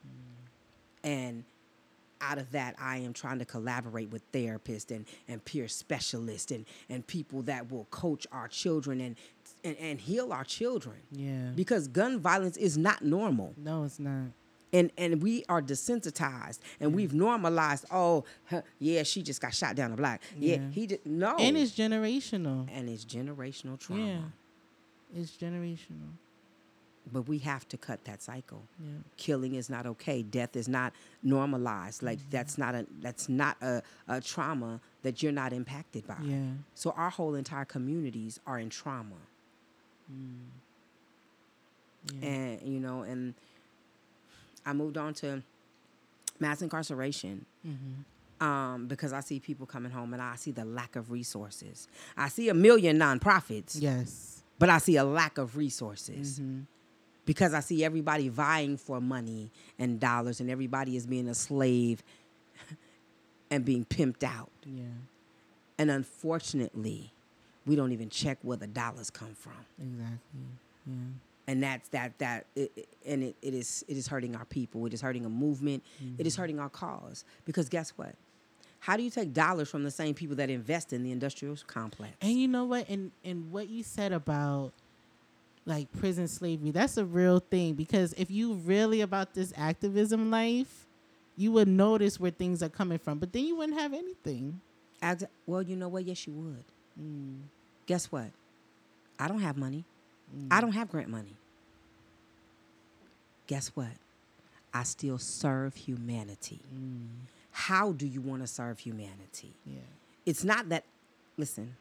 Mm. 0.07 0.11
And 1.03 1.45
out 2.21 2.37
of 2.37 2.51
that, 2.53 2.75
I 2.79 2.99
am 2.99 3.13
trying 3.13 3.39
to 3.39 3.45
collaborate 3.45 4.11
with 4.11 4.31
therapists 4.33 4.91
and, 4.91 5.07
and 5.29 5.43
peer 5.45 5.67
specialists 5.69 6.51
and, 6.51 6.67
and 6.89 7.07
people 7.07 7.41
that 7.43 7.71
will 7.71 7.87
coach 7.91 8.27
our 8.33 8.49
children 8.49 9.01
and, 9.01 9.17
and, 9.65 9.77
and 9.79 10.01
heal 10.01 10.33
our 10.33 10.45
children. 10.45 10.97
Yeah. 11.11 11.51
Because 11.55 11.89
gun 11.89 12.21
violence 12.21 12.57
is 12.57 12.77
not 12.77 13.03
normal. 13.03 13.55
no, 13.57 13.85
it's 13.85 13.99
not. 13.99 14.29
And, 14.73 14.91
and 14.99 15.23
we 15.23 15.45
are 15.49 15.63
desensitized 15.63 16.59
and 16.81 16.95
we've 16.97 17.15
normalized, 17.15 17.85
oh, 17.93 18.25
huh, 18.47 18.63
yeah, 18.81 19.05
she 19.05 19.23
just 19.23 19.41
got 19.41 19.55
shot 19.55 19.77
down 19.77 19.93
the 19.93 19.97
block. 19.97 20.21
Yeah, 20.37 20.57
Yeah. 20.57 20.71
he 20.71 20.87
did. 20.89 21.07
No. 21.07 21.37
And 21.39 21.57
it's 21.57 21.71
generational. 21.73 22.69
and 22.73 22.89
it's 22.89 23.05
generational 23.05 23.79
trauma. 23.79 24.05
Yeah. 24.05 25.21
It's 25.21 25.31
generational. 25.37 26.11
But 27.13 27.29
we 27.29 27.39
have 27.39 27.69
to 27.69 27.77
cut 27.77 28.05
that 28.07 28.21
cycle. 28.23 28.63
Yeah. 28.81 28.89
killing 29.17 29.55
is 29.55 29.71
not 29.71 29.87
okay 29.87 30.23
death 30.23 30.57
is 30.57 30.67
not 30.69 30.93
normalized 31.23 32.03
like 32.03 32.19
mm-hmm. 32.19 32.31
that's 32.31 32.59
not 32.59 32.75
a 32.75 32.87
that's 33.01 33.29
not 33.29 33.57
a, 33.63 33.83
a 34.09 34.21
trauma 34.21 34.81
that 35.03 35.23
you're 35.23 35.31
not 35.31 35.53
impacted 35.53 36.07
by 36.07 36.17
Yeah. 36.23 36.47
so 36.75 36.91
our 36.97 37.11
whole 37.11 37.35
entire 37.37 37.65
communities 37.67 38.41
are 38.47 38.59
in 38.59 38.71
trauma 38.71 39.17
Yeah. 42.13 42.29
and 42.29 42.63
you 42.63 42.81
know 42.81 43.01
and 43.03 43.33
i 44.67 44.73
moved 44.75 44.99
on 44.99 45.15
to 45.15 45.43
mass 46.39 46.61
incarceration. 46.63 47.47
Mm-hmm. 47.67 48.45
Um, 48.47 48.89
because 48.89 49.13
I 49.13 49.21
see 49.21 49.39
people 49.41 49.65
coming 49.67 49.93
home 49.93 50.13
and 50.13 50.21
I 50.21 50.35
see 50.35 50.51
the 50.51 50.65
lack 50.65 50.97
of 50.97 51.11
resources. 51.13 51.87
I 52.17 52.29
see 52.29 52.49
a 52.51 52.55
million 52.55 52.99
nonprofits, 52.99 53.77
Yes. 53.81 54.43
but 54.59 54.69
I 54.69 54.79
see 54.79 54.97
a 54.97 55.05
lack 55.05 55.39
of 55.39 55.57
resources 55.57 56.41
Mm-hmm. 56.41 56.63
because 57.25 57.55
I 57.55 57.61
see 57.61 57.85
everybody 57.85 58.29
vying 58.29 58.77
for 58.77 59.01
money 59.01 59.51
and 59.79 59.99
dollars 60.01 60.41
and 60.41 60.51
everybody 60.51 60.97
is 60.97 61.07
being 61.07 61.29
a 61.29 61.35
slave 61.35 62.03
and 63.51 63.65
being 63.65 63.85
pimped 63.87 64.25
out. 64.25 64.51
Yeah. 64.67 64.83
And 65.79 65.91
unfortunately, 65.91 67.13
we 67.67 67.77
don't 67.77 67.93
even 67.93 68.11
check 68.11 68.39
where 68.43 68.57
the 68.57 68.67
dollars 68.67 69.11
come 69.11 69.35
from. 69.35 69.53
Exactly. 69.81 70.19
Yeah. 70.87 70.95
And 71.47 71.63
that's 71.63 71.89
that 71.91 72.19
that 72.19 72.47
it, 72.57 72.89
and 73.07 73.23
it, 73.23 73.37
it 73.43 73.55
is 73.55 73.85
it 73.87 73.97
is 73.97 74.07
hurting 74.07 74.35
our 74.35 74.45
people. 74.47 74.87
It 74.87 74.95
is 74.95 75.01
hurting 75.01 75.25
a 75.25 75.29
movement. 75.29 75.83
It 76.19 76.27
is 76.27 76.35
mm-hmm. 76.35 76.43
hurting 76.43 76.59
our 76.59 76.71
cause. 76.71 77.25
Because 77.45 77.69
guess 77.69 77.91
what? 77.97 78.15
How 78.81 78.97
do 78.97 79.03
you 79.03 79.11
take 79.11 79.33
dollars 79.33 79.71
from 79.71 79.83
the 79.83 79.91
same 79.91 80.15
people 80.15 80.37
that 80.37 80.51
invest 80.51 80.93
in 80.93 81.03
the 81.03 81.11
industrial 81.11 81.57
complex? 81.67 82.15
And 82.21 82.33
you 82.33 82.49
know 82.49 82.65
what? 82.65 82.89
And 82.89 83.11
and 83.25 83.51
what 83.53 83.69
you 83.69 83.83
said 83.83 84.13
about 84.13 84.73
like 85.67 85.91
prison 85.93 86.29
slavery, 86.29 86.71
that's 86.71 86.97
a 86.97 87.05
real 87.05 87.41
thing 87.41 87.75
because 87.75 88.13
if 88.15 88.31
you 88.31 88.55
really 88.55 89.01
about 89.01 89.35
this 89.35 89.53
activism 89.57 90.31
life, 90.31 90.87
you 91.37 91.53
would 91.53 91.69
notice 91.69 92.21
where 92.21 92.31
things 92.31 92.63
are 92.63 92.69
coming 92.69 92.99
from, 92.99 93.19
but 93.19 93.33
then 93.33 93.45
you 93.45 93.57
wouldn't 93.57 93.79
have 93.79 93.93
anything. 93.93 94.61
Well, 95.47 95.63
you 95.63 95.77
know 95.77 95.89
what? 95.89 96.05
Yes, 96.05 96.27
you 96.27 96.33
would. 96.33 96.65
Mm. 97.01 97.41
Guess 97.87 98.11
what? 98.11 98.31
I 99.19 99.29
don't 99.29 99.41
have 99.41 99.57
money. 99.57 99.85
Mm. 100.35 100.49
I 100.51 100.61
don't 100.61 100.73
have 100.73 100.91
grant 100.91 101.09
money. 101.09 101.37
Guess 103.47 103.69
what? 103.75 103.93
I 104.73 104.83
still 104.83 105.19
serve 105.19 105.75
humanity. 105.77 106.61
Mm. 106.75 107.07
How 107.53 107.93
do 107.93 108.07
you 108.07 108.21
want 108.21 108.43
to 108.43 108.47
serve 108.47 108.81
humanity? 108.81 109.53
Yeah. 109.65 109.79
It's 110.27 110.43
not 110.43 110.69
that, 110.71 110.85
listen, 111.37 111.77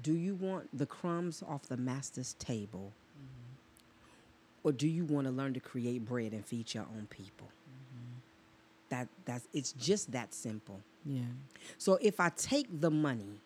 do 0.00 0.12
you 0.12 0.34
want 0.34 0.76
the 0.76 0.86
crumbs 0.86 1.42
off 1.46 1.62
the 1.62 1.76
master's 1.76 2.34
table? 2.34 2.92
Or 4.62 4.72
do 4.72 4.88
you 4.88 5.04
want 5.04 5.26
to 5.26 5.32
learn 5.32 5.54
to 5.54 5.60
create 5.60 6.04
bread 6.04 6.32
and 6.32 6.44
feed 6.44 6.74
your 6.74 6.84
own 6.84 7.06
people? 7.08 7.48
That 8.88 9.08
that's 9.24 9.46
it's 9.52 9.72
just 9.72 10.12
that 10.12 10.32
simple. 10.34 10.80
Yeah. 11.04 11.20
So 11.78 11.98
if 12.00 12.20
I 12.20 12.30
take 12.30 12.66
the 12.80 12.90
money 12.90 13.40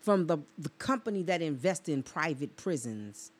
from 0.00 0.26
the, 0.26 0.38
the 0.58 0.70
company 0.70 1.22
that 1.22 1.40
invests 1.40 1.88
in 1.88 2.02
private 2.02 2.56
prisons, 2.56 3.30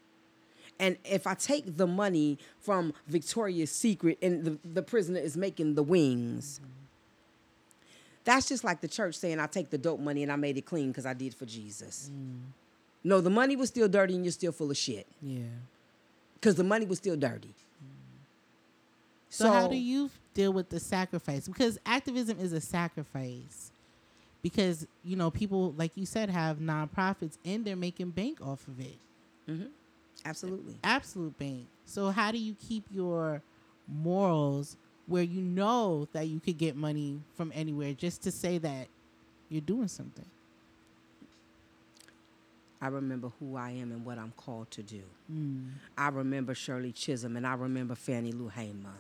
and 0.79 0.97
if 1.05 1.27
I 1.27 1.35
take 1.35 1.77
the 1.77 1.87
money 1.87 2.39
from 2.61 2.95
Victoria's 3.07 3.71
Secret 3.71 4.19
and 4.23 4.45
the, 4.45 4.59
the 4.65 4.83
prisoner 4.83 5.21
is 5.21 5.37
making 5.37 5.75
the 5.75 5.83
wings, 5.83 6.61
mm-hmm. 6.61 6.71
that's 8.25 8.49
just 8.49 8.65
like 8.65 8.81
the 8.81 8.89
church 8.89 9.17
saying, 9.17 9.39
I 9.39 9.47
take 9.47 9.71
the 9.71 9.79
dope 9.79 10.01
money 10.01 10.23
and 10.23 10.33
I 10.33 10.37
made 10.37 10.57
it 10.57 10.67
clean 10.67 10.89
because 10.89 11.07
I 11.07 11.15
did 11.15 11.35
for 11.35 11.47
Jesus. 11.47 12.11
Mm. 12.13 12.41
No, 13.05 13.21
the 13.21 13.31
money 13.31 13.55
was 13.55 13.69
still 13.69 13.89
dirty 13.89 14.15
and 14.15 14.25
you're 14.25 14.33
still 14.33 14.53
full 14.53 14.71
of 14.71 14.77
shit 14.77 15.07
Yeah. 15.23 15.43
because 16.35 16.57
the 16.57 16.65
money 16.65 16.87
was 16.87 16.99
still 16.99 17.17
dirty. 17.17 17.49
Mm. 17.49 18.25
So, 19.29 19.53
how 19.53 19.69
do 19.69 19.77
you 19.77 20.11
deal 20.35 20.53
with 20.53 20.69
the 20.69 20.81
sacrifice? 20.81 21.47
Because 21.49 21.79
activism 21.87 22.39
is 22.39 22.53
a 22.53 22.61
sacrifice. 22.61 23.71
Because 24.43 24.87
you 25.03 25.17
know 25.17 25.31
people, 25.31 25.73
like 25.77 25.93
you 25.97 26.05
said, 26.05 26.29
have 26.29 26.59
nonprofits 26.59 27.39
and 27.45 27.65
they're 27.65 27.77
making 27.77 28.11
bank 28.11 28.41
off 28.43 28.69
of 28.69 28.79
it, 28.79 28.99
Absolutely. 30.25 30.77
absolute 30.85 31.39
bank. 31.39 31.67
So 31.87 32.11
how 32.11 32.31
do 32.31 32.39
you 32.39 32.55
keep 32.69 32.85
your 32.91 33.41
morals 33.89 34.77
where 35.07 35.23
you 35.23 35.41
know 35.41 36.09
that 36.13 36.29
you 36.29 36.41
could 36.41 36.59
get 36.59 36.77
money 36.77 37.21
from 37.37 37.53
anywhere 37.55 37.95
just 37.95 38.23
to 38.25 38.31
say 38.31 38.59
that 38.59 38.89
you're 39.49 39.63
doing 39.63 39.89
something? 39.89 40.27
I 42.83 42.89
remember 42.89 43.31
who 43.41 43.57
I 43.57 43.71
am 43.71 43.93
and 43.93 44.05
what 44.05 44.19
I'm 44.19 44.35
called 44.37 44.71
to 44.73 44.83
do. 44.83 45.01
Mm. 45.33 45.71
I 45.97 46.09
remember 46.09 46.55
Shirley 46.55 46.93
Chisholm 46.93 47.35
and 47.37 47.47
I 47.47 47.55
remember 47.55 47.95
Fannie 47.95 48.33
Lou 48.33 48.49
Hamer. 48.49 48.93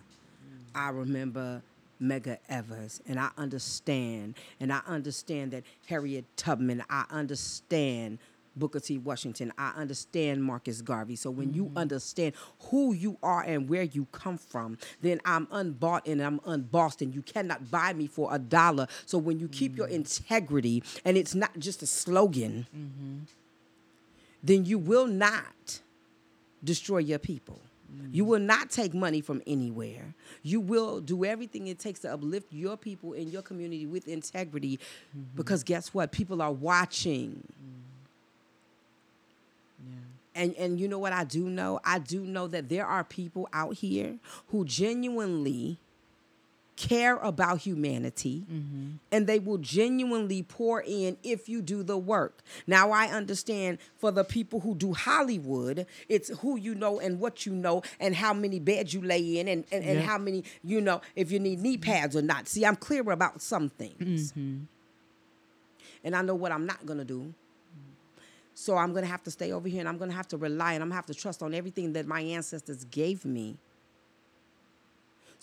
I 0.75 0.91
remember 0.91 1.63
Medgar 2.03 2.39
Evers 2.49 3.01
and 3.07 3.19
I 3.19 3.31
understand 3.39 4.35
and 4.61 4.73
I 4.73 4.81
understand 4.87 5.53
that 5.53 5.65
Harriet 5.87 6.25
Tubman, 6.37 6.83
I 6.91 7.05
understand 7.11 8.19
Booker 8.57 8.81
T. 8.81 8.99
Washington, 8.99 9.53
I 9.59 9.73
understand 9.77 10.45
Marcus 10.45 10.81
Garvey. 10.81 11.17
So 11.17 11.31
when 11.31 11.53
you 11.53 11.65
mm-hmm. 11.67 11.79
understand 11.79 12.35
who 12.71 12.93
you 12.93 13.17
are 13.23 13.43
and 13.43 13.69
where 13.69 13.83
you 13.83 14.07
come 14.13 14.39
from, 14.39 14.79
then 15.03 15.21
I'm 15.25 15.47
unbought 15.51 16.07
and 16.07 16.23
I'm 16.23 16.41
unbossed 16.47 17.03
and 17.03 17.15
you 17.15 17.23
cannot 17.23 17.71
buy 17.71 17.93
me 17.93 18.07
for 18.07 18.33
a 18.33 18.39
dollar. 18.39 18.87
So 19.07 19.19
when 19.19 19.41
you 19.41 19.49
keep 19.49 19.77
your 19.77 19.87
mm-hmm. 19.87 19.97
integrity 19.97 20.83
and 21.05 21.17
it's 21.17 21.35
not 21.35 21.59
just 21.59 21.83
a 21.83 21.87
slogan, 21.87 22.67
mm-hmm. 22.75 23.25
then 24.43 24.65
you 24.65 24.79
will 24.79 25.07
not 25.07 25.81
destroy 26.63 26.99
your 26.99 27.19
people. 27.19 27.59
You 28.11 28.25
will 28.25 28.40
not 28.40 28.70
take 28.70 28.94
money 28.94 29.20
from 29.20 29.42
anywhere. 29.47 30.14
You 30.42 30.61
will 30.61 31.01
do 31.01 31.25
everything 31.25 31.66
it 31.68 31.79
takes 31.79 32.01
to 32.01 32.12
uplift 32.12 32.53
your 32.53 32.77
people 32.77 33.12
in 33.12 33.31
your 33.31 33.42
community 33.42 33.87
with 33.87 34.09
integrity 34.09 34.79
mm-hmm. 35.16 35.37
because 35.37 35.62
guess 35.62 35.92
what? 35.92 36.12
People 36.12 36.42
are 36.42 36.53
watching. 36.53 37.42
Yeah. 39.87 40.42
And 40.42 40.55
and 40.55 40.81
you 40.81 40.88
know 40.88 40.99
what 40.99 41.12
I 41.12 41.25
do 41.25 41.49
know? 41.49 41.81
I 41.85 41.99
do 41.99 42.20
know 42.20 42.47
that 42.49 42.68
there 42.68 42.87
are 42.87 43.05
people 43.05 43.49
out 43.53 43.75
here 43.75 44.16
who 44.49 44.64
genuinely 44.64 45.79
care 46.77 47.17
about 47.19 47.59
humanity 47.59 48.45
mm-hmm. 48.51 48.93
and 49.13 49.27
they 49.27 49.39
will 49.39 49.59
genuinely 49.59 50.43
pour 50.43 50.83
in 50.83 51.17
if 51.23 51.49
you 51.49 51.63
do 51.63 51.83
the 51.83 51.97
work. 51.97 52.43
Now 52.67 52.91
I 52.91 53.07
understand 53.07 53.79
for 53.97 54.11
the 54.11 54.25
people 54.25 54.61
who 54.61 54.75
do 54.75 54.93
Hollywood, 54.93 55.87
it's 56.09 56.31
who 56.41 56.57
you 56.57 56.75
know 56.75 56.99
and 56.99 57.21
what 57.21 57.47
you 57.47 57.55
know 57.55 57.83
and 58.01 58.15
how 58.15 58.35
many 58.35 58.59
beds 58.59 58.93
you 58.93 59.03
lay 59.03 59.39
in 59.39 59.47
and, 59.49 59.65
and, 59.71 59.85
and 59.85 60.01
Yeah. 60.01 60.07
how 60.07 60.19
many 60.19 60.45
you 60.63 60.81
know 60.81 61.01
if 61.15 61.31
you 61.31 61.39
need 61.39 61.61
knee 61.61 61.77
pads 61.77 62.17
or 62.17 62.23
not. 62.23 62.49
See, 62.49 62.67
I'm 62.67 62.77
clear 62.77 63.09
about 63.11 63.41
some 63.41 63.69
things. 63.69 64.33
Mm-hmm. 64.33 64.65
And 66.03 66.17
I 66.17 66.23
know 66.23 66.35
what 66.35 66.53
I'm 66.53 66.67
not 66.67 66.85
gonna 66.85 67.05
do. 67.05 67.33
So 68.55 68.77
I'm 68.77 68.93
gonna 68.93 69.07
have 69.07 69.23
to 69.25 69.31
stay 69.31 69.53
over 69.53 69.69
here 69.69 69.81
and 69.81 69.89
I'm 69.89 69.99
gonna 69.99 70.13
have 70.13 70.29
to 70.29 70.37
rely 70.37 70.75
and 70.75 70.83
I'm 70.83 70.89
gonna 70.89 70.97
have 70.97 71.07
to 71.07 71.15
trust 71.15 71.43
on 71.43 71.55
everything 71.55 71.93
that 71.95 72.07
my 72.07 72.21
ancestors 72.21 72.85
gave 72.85 73.25
me 73.25 73.59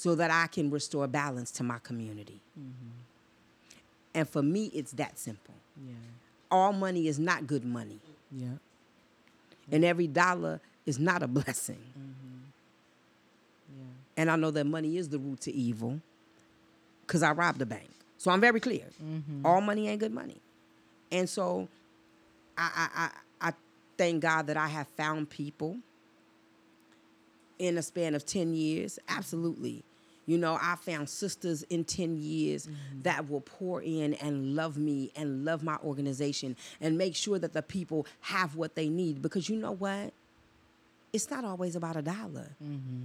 so 0.02 0.16
that 0.16 0.32
I 0.32 0.48
can 0.48 0.72
restore 0.72 1.06
balance 1.06 1.52
to 1.52 1.64
my 1.64 1.78
community. 1.78 2.40
Mm-hmm. 2.60 2.90
And 4.16 4.28
for 4.28 4.42
me, 4.42 4.72
it's 4.74 4.94
that 4.94 5.20
simple. 5.20 5.54
Yeah. 5.86 5.94
All 6.50 6.74
money 6.74 7.08
is 7.08 7.20
not 7.20 7.46
good 7.46 7.64
money, 7.64 8.00
Yeah. 8.36 8.48
and 9.72 9.86
every 9.86 10.08
dollar 10.08 10.60
is 10.88 10.98
not 10.98 11.22
a 11.22 11.28
blessing. 11.28 11.78
Mm-hmm. 11.96 12.40
Yeah. 13.78 13.86
And 14.18 14.32
I 14.32 14.38
know 14.38 14.50
that 14.50 14.66
money 14.66 14.98
is 14.98 15.08
the 15.10 15.20
root 15.20 15.42
to 15.42 15.54
evil 15.54 16.02
because 17.06 17.22
I 17.22 17.32
robbed 17.34 17.62
a 17.62 17.68
bank. 17.68 17.92
So 18.18 18.32
I'm 18.32 18.42
very 18.42 18.60
clear. 18.60 18.86
Mm-hmm. 19.04 19.46
All 19.46 19.62
money 19.62 19.88
ain't 19.88 20.00
good 20.00 20.14
money. 20.14 20.38
And 21.12 21.30
so 21.30 21.68
I, 22.58 22.72
I, 22.76 23.06
I, 23.06 23.50
I 23.50 23.54
thank 24.00 24.24
God 24.24 24.48
that 24.48 24.58
I 24.58 24.68
have 24.68 24.88
found 24.98 25.30
people 25.30 25.78
in 27.60 27.78
a 27.78 27.84
span 27.84 28.16
of 28.16 28.26
10 28.26 28.56
years. 28.56 28.98
Absolutely. 29.08 29.84
You 30.26 30.38
know, 30.38 30.58
I 30.62 30.76
found 30.76 31.10
sisters 31.10 31.64
in 31.64 31.84
10 31.84 32.18
years 32.18 32.68
mm-hmm. 32.68 33.02
that 33.02 33.30
will 33.30 33.42
pour 33.42 33.82
in 33.82 34.14
and 34.16 34.56
love 34.56 34.78
me 34.78 35.12
and 35.16 35.44
love 35.44 35.64
my 35.64 35.78
organization 35.84 36.56
and 36.80 36.98
make 36.98 37.16
sure 37.16 37.40
that 37.40 37.54
the 37.54 37.62
people 37.62 38.06
have 38.22 38.56
what 38.56 38.76
they 38.76 38.88
need. 38.88 39.22
Because 39.22 39.50
you 39.50 39.58
know 39.58 39.72
what? 39.72 40.14
It's 41.12 41.30
not 41.30 41.44
always 41.44 41.76
about 41.76 41.98
a 41.98 42.02
dollar 42.02 42.56
mm-hmm. 42.64 43.04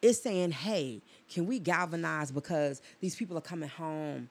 it's 0.00 0.20
saying, 0.20 0.52
hey, 0.52 1.00
can 1.32 1.46
we 1.46 1.58
galvanize 1.58 2.30
because 2.30 2.82
these 3.00 3.16
people 3.16 3.36
are 3.38 3.42
coming 3.42 3.68
home? 3.68 4.28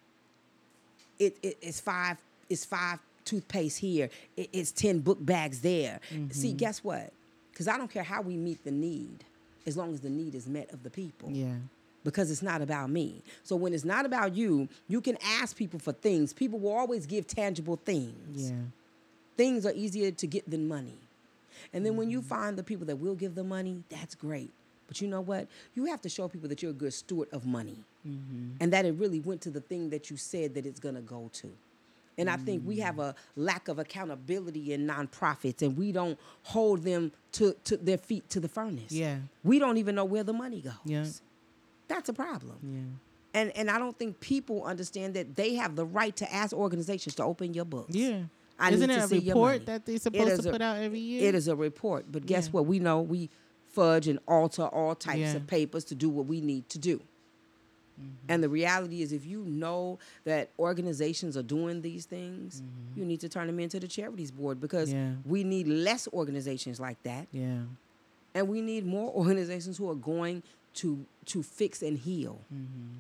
It, 1.19 1.37
it 1.41 1.57
it's 1.61 1.79
five 1.81 2.17
it's 2.49 2.65
five 2.65 2.99
toothpaste 3.25 3.79
here. 3.79 4.09
It, 4.37 4.49
it's 4.53 4.71
ten 4.71 4.99
book 4.99 5.17
bags 5.19 5.61
there. 5.61 5.99
See, 6.31 6.49
mm-hmm. 6.49 6.57
guess 6.57 6.83
what? 6.83 7.11
Because 7.51 7.67
I 7.67 7.77
don't 7.77 7.91
care 7.91 8.03
how 8.03 8.21
we 8.21 8.37
meet 8.37 8.63
the 8.63 8.71
need, 8.71 9.25
as 9.65 9.77
long 9.77 9.93
as 9.93 10.01
the 10.01 10.09
need 10.09 10.35
is 10.35 10.47
met 10.47 10.71
of 10.73 10.83
the 10.83 10.89
people. 10.89 11.29
Yeah. 11.31 11.55
Because 12.03 12.31
it's 12.31 12.41
not 12.41 12.61
about 12.61 12.89
me. 12.89 13.21
So 13.43 13.55
when 13.55 13.73
it's 13.73 13.85
not 13.85 14.05
about 14.05 14.35
you, 14.35 14.67
you 14.87 15.01
can 15.01 15.17
ask 15.23 15.55
people 15.55 15.79
for 15.79 15.91
things. 15.91 16.33
People 16.33 16.59
will 16.59 16.73
always 16.73 17.05
give 17.05 17.27
tangible 17.27 17.79
things 17.85 18.51
Yeah. 18.51 18.55
things 19.37 19.65
are 19.65 19.73
easier 19.73 20.11
to 20.11 20.27
get 20.27 20.49
than 20.49 20.67
money. 20.67 20.97
And 21.73 21.85
then 21.85 21.95
when 21.95 22.09
you 22.09 22.21
mm. 22.21 22.25
find 22.25 22.57
the 22.57 22.63
people 22.63 22.85
that 22.87 22.95
will 22.95 23.15
give 23.15 23.35
the 23.35 23.43
money, 23.43 23.83
that's 23.89 24.15
great. 24.15 24.51
But 24.87 24.99
you 24.99 25.07
know 25.07 25.21
what? 25.21 25.47
You 25.73 25.85
have 25.85 26.01
to 26.01 26.09
show 26.09 26.27
people 26.27 26.49
that 26.49 26.61
you're 26.61 26.71
a 26.71 26.73
good 26.73 26.93
steward 26.93 27.29
of 27.31 27.45
money 27.45 27.77
mm-hmm. 28.05 28.57
and 28.59 28.73
that 28.73 28.85
it 28.85 28.91
really 28.95 29.21
went 29.21 29.39
to 29.41 29.49
the 29.49 29.61
thing 29.61 29.89
that 29.91 30.09
you 30.09 30.17
said 30.17 30.53
that 30.55 30.65
it's 30.65 30.81
going 30.81 30.95
to 30.95 31.01
go 31.01 31.29
to. 31.33 31.49
And 32.21 32.29
I 32.29 32.37
think 32.37 32.63
we 32.65 32.77
have 32.79 32.99
a 32.99 33.15
lack 33.35 33.67
of 33.67 33.79
accountability 33.79 34.73
in 34.73 34.87
nonprofits 34.87 35.61
and 35.61 35.75
we 35.75 35.91
don't 35.91 36.17
hold 36.43 36.83
them 36.83 37.11
to, 37.33 37.55
to 37.65 37.77
their 37.77 37.97
feet 37.97 38.29
to 38.29 38.39
the 38.39 38.47
furnace. 38.47 38.91
Yeah. 38.91 39.17
We 39.43 39.57
don't 39.59 39.77
even 39.77 39.95
know 39.95 40.05
where 40.05 40.23
the 40.23 40.33
money 40.33 40.61
goes. 40.61 40.73
Yeah. 40.85 41.05
That's 41.87 42.09
a 42.09 42.13
problem. 42.13 42.57
Yeah. 42.63 43.39
And 43.39 43.51
and 43.57 43.69
I 43.71 43.79
don't 43.79 43.97
think 43.97 44.19
people 44.19 44.63
understand 44.65 45.13
that 45.15 45.35
they 45.35 45.55
have 45.55 45.75
the 45.75 45.85
right 45.85 46.15
to 46.17 46.31
ask 46.33 46.53
organizations 46.53 47.15
to 47.15 47.23
open 47.23 47.53
your 47.53 47.65
books. 47.65 47.95
Yeah. 47.95 48.23
I 48.59 48.71
Isn't 48.71 48.89
need 48.89 48.93
it 48.95 48.97
to 48.99 49.03
a 49.05 49.07
see 49.07 49.19
report 49.29 49.65
that 49.65 49.85
they're 49.85 49.97
supposed 49.97 50.43
to 50.43 50.49
a- 50.49 50.51
put 50.51 50.61
out 50.61 50.77
every 50.77 50.99
year? 50.99 51.29
It 51.29 51.35
is 51.35 51.47
a 51.47 51.55
report, 51.55 52.05
but 52.11 52.25
guess 52.25 52.45
Yeah. 52.45 52.51
what? 52.51 52.65
We 52.67 52.79
know 52.79 53.01
we 53.01 53.29
fudge 53.69 54.07
and 54.07 54.19
alter 54.27 54.63
all 54.67 54.93
types 54.95 55.19
Yeah. 55.19 55.35
of 55.37 55.47
papers 55.47 55.85
to 55.85 55.95
do 55.95 56.09
what 56.09 56.25
we 56.27 56.41
need 56.41 56.69
to 56.69 56.77
do. 56.77 57.01
Mm-hmm. 58.01 58.25
And 58.31 58.43
the 58.43 58.49
reality 58.49 59.01
is, 59.01 59.11
if 59.13 59.25
you 59.25 59.43
know 59.45 59.99
that 60.25 60.49
organizations 60.59 61.35
are 61.37 61.43
doing 61.43 61.81
these 61.81 62.05
things, 62.05 62.61
you 62.95 63.05
need 63.05 63.19
to 63.21 63.29
turn 63.29 63.47
them 63.47 63.59
into 63.59 63.79
the 63.79 63.87
charities 63.87 64.31
board 64.31 64.59
because 64.59 64.89
Mm-hmm. 64.89 64.97
Yeah. 64.99 65.13
we 65.25 65.43
need 65.43 65.67
less 65.67 66.07
organizations 66.13 66.79
like 66.79 67.01
that, 67.03 67.27
Yeah. 67.31 67.61
and 68.33 68.47
we 68.47 68.61
need 68.61 68.85
more 68.85 69.11
organizations 69.21 69.77
who 69.77 69.89
are 69.89 69.95
going 69.95 70.43
to 70.75 71.05
to 71.25 71.43
fix 71.43 71.81
and 71.81 71.97
heal. 71.97 72.39
Mm-hmm. 72.53 72.97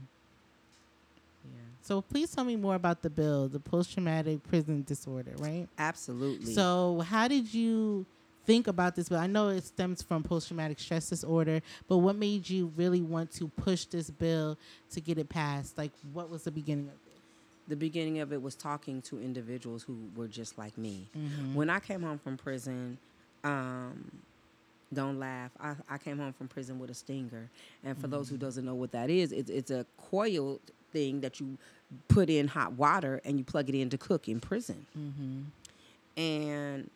Yeah. 1.45 1.59
So 1.81 2.01
please 2.01 2.31
tell 2.31 2.43
me 2.43 2.55
more 2.55 2.75
about 2.75 3.01
the 3.01 3.09
bill, 3.09 3.47
the 3.47 3.59
post 3.59 3.93
traumatic 3.93 4.43
prison 4.47 4.83
disorder, 4.83 5.31
right? 5.37 5.67
Absolutely. 5.77 6.53
So 6.53 7.03
how 7.07 7.27
did 7.27 7.53
you 7.53 8.05
think 8.45 8.67
about 8.67 8.95
this 8.95 9.09
bill? 9.09 9.19
I 9.19 9.27
know 9.27 9.49
it 9.49 9.63
stems 9.63 10.01
from 10.01 10.23
post 10.23 10.47
traumatic 10.47 10.79
stress 10.79 11.09
disorder, 11.09 11.61
but 11.87 11.97
what 11.97 12.15
made 12.15 12.49
you 12.49 12.71
really 12.75 13.01
want 13.01 13.31
to 13.33 13.47
push 13.47 13.85
this 13.85 14.09
bill 14.09 14.57
to 14.91 15.01
get 15.01 15.17
it 15.17 15.29
passed? 15.29 15.77
Like 15.77 15.91
what 16.13 16.29
was 16.29 16.43
the 16.43 16.51
beginning 16.51 16.87
of 16.87 16.93
it? 16.93 17.11
the 17.67 17.75
beginning 17.77 18.19
of 18.19 18.33
it 18.33 18.41
was 18.41 18.53
talking 18.53 19.01
to 19.01 19.21
individuals 19.21 19.81
who 19.83 19.97
were 20.15 20.27
just 20.27 20.57
like 20.57 20.77
me. 20.77 21.07
Mm-hmm. 21.17 21.55
When 21.55 21.69
I 21.69 21.79
came 21.79 22.01
home 22.01 22.19
from 22.19 22.35
prison, 22.35 22.97
um, 23.45 24.11
don't 24.93 25.19
laugh. 25.19 25.51
I, 25.59 25.75
I 25.89 25.97
came 25.97 26.17
home 26.19 26.33
from 26.33 26.49
prison 26.49 26.79
with 26.79 26.89
a 26.89 26.93
stinger, 26.93 27.49
and 27.83 27.97
for 27.97 28.07
those 28.07 28.27
who 28.27 28.37
doesn't 28.37 28.65
know 28.65 28.75
what 28.75 28.91
that 28.91 29.09
is, 29.09 29.31
it's 29.31 29.49
it's 29.49 29.71
a 29.71 29.85
coiled 30.09 30.59
thing 30.91 31.21
that 31.21 31.39
you 31.39 31.57
put 32.09 32.29
in 32.29 32.47
hot 32.49 32.73
water 32.73 33.21
and 33.23 33.37
you 33.37 33.43
plug 33.45 33.69
it 33.69 33.75
in 33.75 33.89
to 33.89 33.97
cook 33.97 34.27
in 34.27 34.39
prison. 34.41 34.85
Mm-hmm. 34.97 36.21
And 36.21 36.89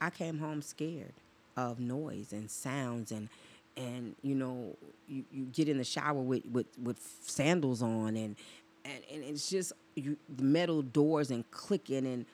I 0.00 0.10
came 0.10 0.38
home 0.38 0.62
scared 0.62 1.12
of 1.56 1.80
noise 1.80 2.32
and 2.32 2.50
sounds 2.50 3.10
and 3.10 3.28
and 3.76 4.14
you 4.22 4.34
know 4.34 4.76
you, 5.08 5.24
you 5.32 5.44
get 5.46 5.68
in 5.68 5.78
the 5.78 5.84
shower 5.84 6.20
with, 6.20 6.44
with, 6.46 6.66
with 6.82 6.98
sandals 7.22 7.82
on 7.82 8.16
and, 8.16 8.36
and 8.84 9.02
and 9.12 9.24
it's 9.24 9.48
just 9.48 9.72
you 9.94 10.16
the 10.36 10.42
metal 10.42 10.82
doors 10.82 11.30
and 11.30 11.50
clicking 11.50 12.06
and 12.06 12.26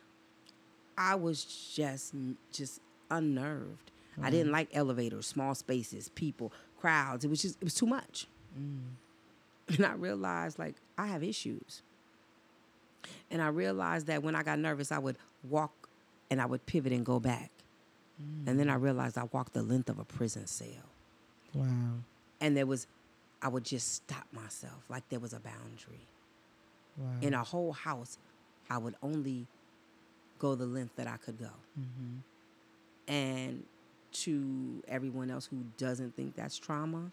I 0.97 1.15
was 1.15 1.45
just 1.45 2.15
just 2.53 2.81
unnerved. 3.11 3.91
I 4.21 4.31
didn't 4.31 4.47
mm-hmm. 4.47 4.53
like 4.53 4.69
elevators, 4.75 5.27
small 5.27 5.55
spaces, 5.55 6.11
people, 6.11 6.53
crowds. 6.79 7.25
It 7.25 7.29
was 7.29 7.41
just 7.41 7.57
it 7.61 7.65
was 7.65 7.75
too 7.75 7.87
much. 7.87 8.27
Mm. 8.59 9.77
And 9.77 9.87
I 9.87 9.95
realized 9.95 10.59
like 10.59 10.75
I 10.99 11.07
have 11.07 11.23
issues. 11.23 11.83
And 13.31 13.41
I 13.41 13.49
realized 13.49 14.07
that 14.09 14.23
when 14.23 14.35
I 14.35 14.43
got 14.43 14.59
nervous, 14.59 14.93
I 14.93 14.99
would 14.99 15.17
walk 15.49 15.82
and 16.33 16.41
I 16.41 16.47
would 16.47 16.65
pivot 16.65 16.93
and 16.93 17.05
go 17.05 17.21
back. 17.21 17.51
And 18.47 18.59
then 18.59 18.71
I 18.71 18.77
realized 18.77 19.19
I 19.19 19.25
walked 19.33 19.53
the 19.53 19.63
length 19.63 19.91
of 19.91 19.99
a 19.99 20.05
prison 20.05 20.47
cell. 20.47 20.67
Wow. 21.53 21.67
And 22.41 22.57
there 22.57 22.65
was, 22.65 22.87
I 23.43 23.49
would 23.49 23.65
just 23.65 23.93
stop 23.97 24.25
myself 24.33 24.89
like 24.89 25.07
there 25.11 25.19
was 25.19 25.35
a 25.35 25.41
boundary. 25.41 26.07
Wow. 26.97 27.09
In 27.21 27.35
a 27.35 27.45
whole 27.45 27.73
house, 27.73 28.17
I 28.71 28.79
would 28.79 28.95
only 29.03 29.47
go 30.39 30.55
the 30.55 30.65
length 30.65 30.97
that 30.97 31.07
I 31.07 31.19
could 31.19 31.39
go. 31.39 31.51
mm-hmm. 31.79 33.13
And 33.13 33.65
to 34.13 34.83
everyone 34.89 35.31
else 35.31 35.45
who 35.45 35.59
doesn't 35.77 36.17
think 36.17 36.35
that's 36.35 36.57
trauma, 36.57 37.11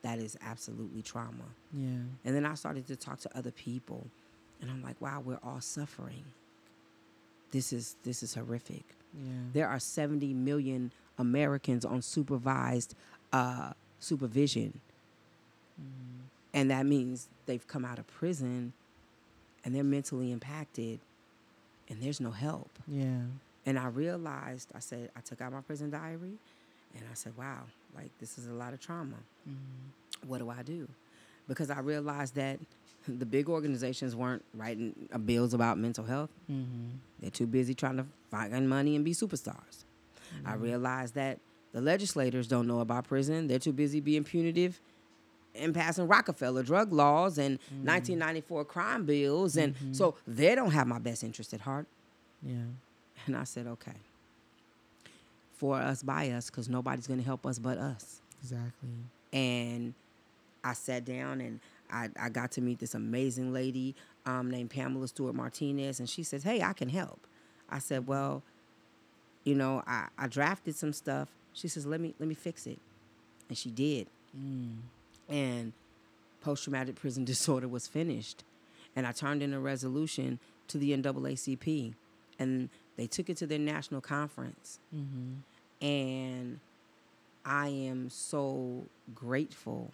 that 0.00 0.18
is 0.18 0.38
absolutely 0.40 1.02
trauma. 1.02 1.44
Yeah. 1.74 1.88
And 2.24 2.34
then 2.34 2.46
I 2.46 2.54
started 2.54 2.86
to 2.86 2.96
talk 2.96 3.20
to 3.20 3.36
other 3.36 3.50
people, 3.50 4.06
and 4.62 4.70
I'm 4.70 4.82
like, 4.82 4.98
wow, 5.00 5.20
we're 5.22 5.40
all 5.42 5.60
suffering. 5.60 6.24
This 7.52 7.72
is 7.72 7.94
this 8.02 8.22
is 8.24 8.34
horrific. 8.34 8.82
Yeah. 9.14 9.30
There 9.52 9.68
are 9.68 9.78
70 9.78 10.32
million 10.34 10.90
Americans 11.18 11.84
on 11.84 12.02
supervised 12.02 12.94
uh, 13.32 13.72
supervision, 14.00 14.80
Mm-hmm. 15.80 16.20
and 16.54 16.70
that 16.70 16.84
means 16.86 17.28
they've 17.46 17.66
come 17.66 17.84
out 17.84 17.98
of 17.98 18.06
prison, 18.06 18.72
and 19.64 19.74
they're 19.74 19.82
mentally 19.84 20.30
impacted, 20.30 21.00
and 21.88 22.00
there's 22.02 22.20
no 22.20 22.30
help. 22.30 22.68
Yeah. 22.86 23.22
And 23.64 23.78
I 23.78 23.86
realized, 23.86 24.68
I 24.74 24.80
said, 24.80 25.10
I 25.16 25.20
took 25.20 25.40
out 25.40 25.52
my 25.52 25.60
prison 25.62 25.90
diary, 25.90 26.34
and 26.94 27.04
I 27.10 27.14
said, 27.14 27.32
wow, 27.38 27.60
like 27.96 28.10
this 28.20 28.36
is 28.38 28.48
a 28.48 28.52
lot 28.52 28.74
of 28.74 28.80
trauma. 28.80 29.16
Mm-hmm. 29.48 30.28
what 30.28 30.38
do 30.38 30.50
I 30.50 30.62
do? 30.62 30.86
Because 31.48 31.70
I 31.70 31.80
realized 31.80 32.34
that 32.36 32.58
the 33.06 33.26
big 33.26 33.48
organizations 33.48 34.14
weren't 34.14 34.44
writing 34.54 35.08
uh, 35.12 35.18
bills 35.18 35.54
about 35.54 35.78
mental 35.78 36.04
health. 36.04 36.30
Mm-hmm. 36.50 36.96
They're 37.20 37.30
too 37.30 37.46
busy 37.46 37.74
trying 37.74 37.96
to 37.96 38.06
find 38.30 38.68
money 38.68 38.96
and 38.96 39.04
be 39.04 39.12
superstars. 39.12 39.84
I 40.46 40.54
realized 40.54 41.14
that 41.14 41.38
the 41.72 41.80
legislators 41.80 42.48
don't 42.48 42.66
know 42.66 42.80
about 42.80 43.06
prison. 43.06 43.48
They're 43.48 43.58
too 43.58 43.72
busy 43.72 44.00
being 44.00 44.24
punitive 44.24 44.80
and 45.54 45.74
passing 45.74 46.08
Rockefeller 46.08 46.62
drug 46.62 46.92
laws 46.92 47.38
and 47.38 47.58
1994 47.68 48.64
crime 48.64 49.04
bills. 49.04 49.56
And 49.56 49.74
so 49.92 50.16
they 50.26 50.54
don't 50.54 50.70
have 50.70 50.86
my 50.86 50.98
best 50.98 51.22
interest 51.22 51.52
at 51.52 51.60
heart. 51.60 51.86
Yeah. 52.42 52.54
And 53.26 53.36
I 53.36 53.44
said, 53.44 53.66
okay, 53.66 53.92
for 55.54 55.76
us, 55.76 56.02
by 56.02 56.30
us, 56.30 56.50
because 56.50 56.68
nobody's 56.68 57.06
going 57.06 57.20
to 57.20 57.26
help 57.26 57.46
us 57.46 57.58
but 57.58 57.78
us. 57.78 58.20
Exactly. 58.42 58.88
and 59.32 59.94
I 60.64 60.72
sat 60.72 61.04
down 61.04 61.40
and 61.40 61.60
I, 61.92 62.08
I 62.18 62.28
got 62.30 62.50
to 62.52 62.60
meet 62.60 62.78
this 62.78 62.94
amazing 62.94 63.52
lady 63.52 63.94
um, 64.26 64.50
named 64.50 64.70
Pamela 64.70 65.06
Stewart 65.08 65.34
Martinez, 65.34 66.00
and 66.00 66.08
she 66.08 66.22
says, 66.22 66.42
"Hey, 66.42 66.62
I 66.62 66.72
can 66.72 66.88
help." 66.88 67.20
I 67.70 67.78
said, 67.78 68.06
"Well, 68.06 68.42
you 69.44 69.54
know, 69.54 69.82
I, 69.86 70.06
I 70.18 70.26
drafted 70.28 70.74
some 70.76 70.92
stuff." 70.92 71.28
She 71.52 71.68
says, 71.68 71.84
"Let 71.86 72.00
me 72.00 72.14
let 72.18 72.28
me 72.28 72.34
fix 72.34 72.66
it," 72.66 72.78
and 73.48 73.56
she 73.58 73.70
did, 73.70 74.06
Mm. 74.36 74.76
and 75.28 75.72
post 76.40 76.64
traumatic 76.64 76.94
prison 76.96 77.24
disorder 77.32 77.68
was 77.68 77.86
finished, 77.86 78.42
and 78.96 79.06
I 79.06 79.12
turned 79.12 79.42
in 79.42 79.52
a 79.52 79.60
resolution 79.60 80.38
to 80.68 80.78
the 80.78 80.96
NAACP, 80.96 81.92
and 82.38 82.70
they 82.96 83.06
took 83.06 83.28
it 83.28 83.36
to 83.38 83.46
their 83.46 83.58
national 83.58 84.00
conference, 84.00 84.78
Mm-hmm. 84.94 85.84
and 85.86 86.60
I 87.44 87.68
am 87.68 88.08
so 88.08 88.84
grateful 89.14 89.90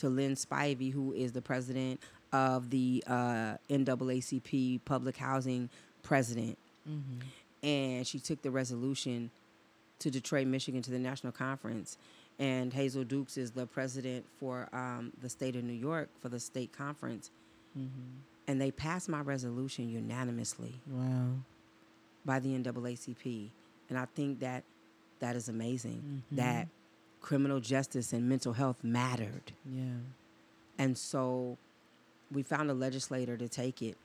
to 0.00 0.08
Lynn 0.08 0.34
Spivey, 0.34 0.92
who 0.92 1.12
is 1.12 1.32
the 1.32 1.42
president 1.42 2.00
of 2.32 2.70
the 2.70 3.02
uh, 3.06 3.54
NAACP 3.68 4.80
Public 4.84 5.16
Housing 5.16 5.68
President. 6.02 6.56
Mm-hmm. 6.88 7.66
And 7.66 8.06
she 8.06 8.18
took 8.18 8.40
the 8.42 8.50
resolution 8.50 9.30
to 9.98 10.10
Detroit, 10.10 10.46
Michigan, 10.46 10.80
to 10.82 10.90
the 10.90 10.98
national 10.98 11.32
conference. 11.32 11.98
And 12.38 12.72
Hazel 12.72 13.04
Dukes 13.04 13.36
is 13.36 13.50
the 13.50 13.66
president 13.66 14.24
for 14.38 14.68
um, 14.72 15.12
the 15.20 15.28
state 15.28 15.56
of 15.56 15.64
New 15.64 15.74
York 15.74 16.08
for 16.20 16.30
the 16.30 16.40
state 16.40 16.72
conference. 16.72 17.30
Mm-hmm. 17.78 18.18
And 18.48 18.60
they 18.60 18.70
passed 18.70 19.08
my 19.08 19.20
resolution 19.20 19.90
unanimously 19.90 20.80
Wow. 20.90 21.28
by 22.24 22.38
the 22.40 22.48
NAACP. 22.58 23.50
And 23.90 23.98
I 23.98 24.06
think 24.14 24.40
that 24.40 24.64
that 25.20 25.36
is 25.36 25.48
amazing 25.50 26.22
Mhm. 26.32 26.36
that 26.36 26.68
criminal 27.20 27.60
justice 27.60 28.12
and 28.12 28.28
mental 28.28 28.52
health 28.52 28.82
mattered. 28.82 29.52
Yeah. 29.70 29.82
And 30.78 30.96
so 30.96 31.56
we 32.32 32.42
found 32.42 32.70
a 32.70 32.74
legislator 32.74 33.36
to 33.36 33.48
take 33.48 33.82
it. 33.82 33.96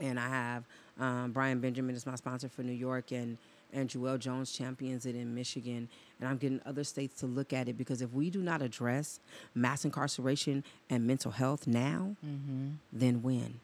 And 0.00 0.18
I 0.18 0.28
have 0.28 0.64
um, 1.00 1.32
Brian 1.32 1.60
Benjamin 1.60 1.94
is 1.94 2.06
my 2.06 2.14
sponsor 2.16 2.48
for 2.48 2.62
New 2.62 2.72
York, 2.72 3.12
and 3.12 3.38
and 3.74 3.88
Jewell 3.88 4.18
Jones 4.18 4.52
champions 4.52 5.06
it 5.06 5.14
in 5.16 5.34
Michigan. 5.34 5.88
And 6.20 6.28
I'm 6.28 6.36
getting 6.36 6.60
other 6.66 6.84
states 6.84 7.18
to 7.20 7.26
look 7.26 7.54
at 7.54 7.68
it 7.68 7.78
because 7.78 8.02
if 8.02 8.12
we 8.12 8.28
do 8.28 8.42
not 8.42 8.60
address 8.60 9.18
mass 9.54 9.84
incarceration 9.86 10.62
and 10.90 11.06
mental 11.06 11.30
health 11.30 11.66
now, 11.66 12.14
Mm-hmm. 12.24 12.68
then 12.92 13.22
when? 13.22 13.60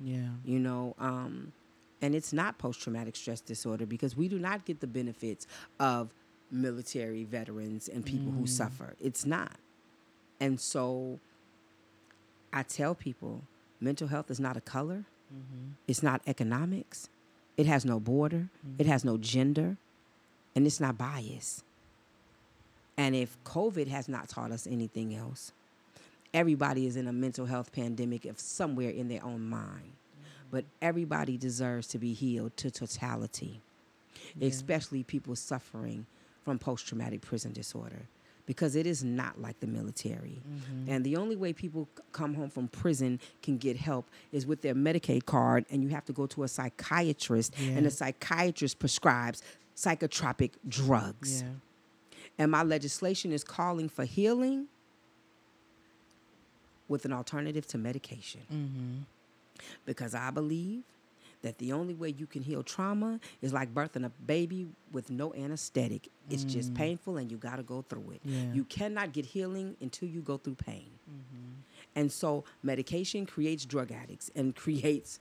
Yeah. 0.00 0.30
you 0.44 0.58
know 0.58 0.96
um, 0.98 1.52
and 2.00 2.12
it's 2.16 2.32
not 2.32 2.58
post-traumatic 2.58 3.14
stress 3.14 3.40
disorder 3.40 3.86
because 3.86 4.16
we 4.16 4.26
do 4.26 4.36
not 4.40 4.64
get 4.64 4.80
the 4.80 4.88
benefits 4.88 5.46
of 5.78 6.08
military 6.52 7.24
veterans 7.24 7.88
and 7.88 8.04
people 8.04 8.30
who 8.32 8.42
Mm. 8.44 8.48
suffer. 8.48 8.94
It's 9.00 9.24
not. 9.26 9.56
And 10.40 10.60
so 10.60 11.18
i 12.52 12.62
tell 12.62 12.94
people 12.94 13.42
mental 13.80 14.08
health 14.08 14.30
is 14.30 14.38
not 14.38 14.56
a 14.56 14.60
color. 14.60 15.04
Mm-hmm. 15.32 15.70
it's 15.88 16.02
not 16.02 16.20
economics. 16.26 17.08
It 17.56 17.64
has 17.66 17.84
no 17.86 17.98
border. 17.98 18.48
It 18.78 18.86
has 18.86 19.02
no 19.04 19.16
gender. 19.16 19.78
And 20.54 20.66
it's 20.66 20.78
not 20.80 20.98
bias. 20.98 21.62
And 22.98 23.14
if 23.16 23.42
covid 23.44 23.88
has 23.88 24.08
not 24.08 24.28
taught 24.28 24.52
us 24.52 24.66
anything 24.66 25.14
else 25.14 25.52
everybody 26.34 26.86
is 26.86 26.96
in 26.96 27.06
a 27.06 27.12
mental 27.12 27.44
health 27.44 27.70
pandemic 27.72 28.24
of 28.24 28.38
somewhere 28.40 28.88
in 28.88 29.08
their 29.08 29.22
own 29.22 29.42
mind. 29.50 29.92
But 30.50 30.64
everybody 30.80 31.36
deserves 31.36 31.86
to 31.88 31.98
be 31.98 32.14
healed 32.14 32.56
to 32.56 32.70
totality, 32.70 33.60
Yeah. 34.36 34.48
especially 34.48 35.02
people 35.02 35.36
suffering 35.36 36.06
from 36.44 36.58
post 36.58 36.86
traumatic 36.86 37.20
prison 37.20 37.52
disorder, 37.52 38.02
because 38.46 38.74
it 38.76 38.86
is 38.86 39.04
not 39.04 39.40
like 39.40 39.60
the 39.60 39.66
military. 39.66 40.40
Mhm. 40.48 40.88
And 40.88 41.04
the 41.04 41.16
only 41.16 41.36
way 41.36 41.52
people 41.52 41.88
c- 41.96 42.02
come 42.12 42.34
home 42.34 42.50
from 42.50 42.68
prison 42.68 43.20
can 43.42 43.58
get 43.58 43.76
help 43.76 44.06
is 44.32 44.46
with 44.46 44.62
their 44.62 44.74
Medicaid 44.74 45.24
card, 45.26 45.64
and 45.70 45.82
you 45.82 45.90
have 45.90 46.04
to 46.06 46.12
go 46.12 46.26
to 46.26 46.42
a 46.42 46.48
psychiatrist, 46.48 47.54
and 47.58 47.74
Yeah. 47.76 47.80
the 47.82 47.90
psychiatrist 47.90 48.78
prescribes 48.78 49.42
psychotropic 49.76 50.50
drugs. 50.68 51.42
Yeah. 51.42 51.48
And 52.38 52.50
my 52.50 52.62
legislation 52.62 53.30
is 53.32 53.44
calling 53.44 53.88
for 53.88 54.04
healing 54.04 54.68
with 56.88 57.04
an 57.04 57.12
alternative 57.12 57.66
to 57.68 57.78
medication 57.78 58.40
Mm-hmm. 58.52 58.98
because 59.86 60.14
I 60.14 60.30
believe 60.30 60.82
that 61.42 61.58
the 61.58 61.72
only 61.72 61.94
way 61.94 62.08
you 62.08 62.26
can 62.26 62.42
heal 62.42 62.62
trauma 62.62 63.20
is 63.40 63.52
like 63.52 63.72
birthing 63.74 64.04
a 64.06 64.10
baby 64.26 64.68
with 64.92 65.10
no 65.10 65.34
anesthetic. 65.34 66.08
It's 66.30 66.44
just 66.44 66.72
Mm. 66.72 66.76
painful 66.76 67.16
and 67.18 67.30
you 67.30 67.36
got 67.36 67.56
to 67.56 67.62
go 67.62 67.82
through 67.82 68.12
it. 68.12 68.20
Yeah. 68.24 68.52
You 68.52 68.64
cannot 68.64 69.12
get 69.12 69.26
healing 69.26 69.76
until 69.80 70.08
you 70.08 70.20
go 70.22 70.36
through 70.38 70.54
pain. 70.54 70.90
Mm-hmm. 71.10 71.52
And 71.96 72.10
so 72.12 72.44
medication 72.62 73.26
creates 73.26 73.64
drug 73.66 73.92
addicts 73.92 74.30
and 74.34 74.54
creates 74.64 75.20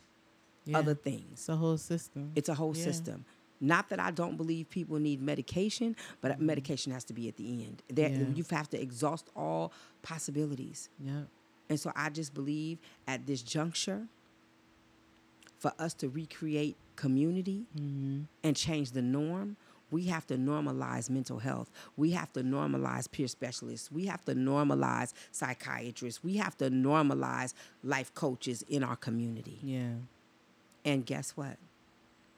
Yeah. 0.66 0.78
other 0.78 0.94
things. 0.96 1.32
It's 1.34 1.50
a 1.50 1.56
whole 1.56 1.78
system. 1.78 2.32
It's 2.36 2.50
a 2.50 2.54
whole 2.56 2.76
Yeah. 2.78 2.84
system. 2.84 3.26
Not 3.60 3.90
that 3.90 4.00
I 4.00 4.10
don't 4.12 4.38
believe 4.38 4.70
people 4.70 4.98
need 5.00 5.22
medication, 5.22 5.96
but 6.22 6.40
medication 6.40 6.92
has 6.94 7.04
to 7.06 7.14
be 7.14 7.28
at 7.28 7.36
the 7.38 7.64
end. 7.64 7.84
There, 7.90 8.10
Mm-hmm. 8.10 8.32
Yeah. 8.32 8.36
You 8.38 8.46
have 8.52 8.70
to 8.72 8.82
exhaust 8.82 9.30
all 9.36 9.72
possibilities. 10.04 10.90
Yep. 11.04 11.28
And 11.70 11.80
so 11.80 11.92
I 11.96 12.10
just 12.10 12.34
believe 12.34 12.80
at 13.08 13.26
this 13.26 13.42
juncture, 13.42 14.08
for 15.62 15.72
us 15.80 15.94
to 15.94 16.10
recreate 16.10 16.76
community 16.96 17.66
Mm-hmm. 17.78 18.22
and 18.44 18.56
change 18.56 18.92
the 18.92 19.02
norm, 19.02 19.56
we 19.92 20.06
have 20.06 20.26
to 20.28 20.38
normalize 20.38 21.10
mental 21.10 21.40
health. 21.40 21.70
We 21.98 22.12
have 22.12 22.32
to 22.34 22.42
normalize 22.44 23.12
peer 23.12 23.28
specialists. 23.28 23.92
We 23.92 24.06
have 24.06 24.24
to 24.26 24.34
normalize 24.34 25.14
psychiatrists. 25.32 26.24
We 26.24 26.38
have 26.38 26.58
to 26.58 26.70
normalize 26.70 27.54
life 27.84 28.14
coaches 28.14 28.64
in 28.70 28.84
our 28.84 28.96
community. 28.96 29.60
Yeah. 29.62 29.94
And 30.86 31.06
guess 31.06 31.32
what? 31.38 31.58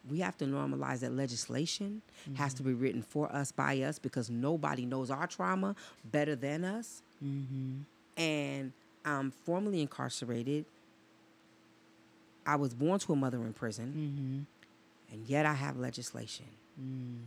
We 0.09 0.19
have 0.19 0.38
to 0.39 0.45
normalize 0.45 0.99
that 0.99 1.13
legislation 1.13 2.01
has 2.36 2.53
to 2.55 2.63
be 2.63 2.73
written 2.73 3.01
for 3.03 3.31
us 3.33 3.51
by 3.53 3.79
us 3.81 3.99
because 3.99 4.29
nobody 4.29 4.86
knows 4.86 5.09
our 5.09 5.27
trauma 5.27 5.75
better 6.12 6.36
than 6.36 6.65
us. 6.65 7.01
Mm-hmm. 7.23 8.21
And 8.21 8.73
I'm 9.05 9.31
formerly 9.31 9.81
incarcerated. 9.81 10.65
I 12.45 12.56
was 12.58 12.73
born 12.73 12.99
to 12.99 13.13
a 13.13 13.15
mother 13.15 13.38
in 13.38 13.53
prison, 13.53 14.47
Mm-hmm. 15.10 15.13
and 15.15 15.27
yet 15.27 15.45
I 15.45 15.53
have 15.53 15.77
legislation. 15.77 16.45
Mm. 16.82 17.19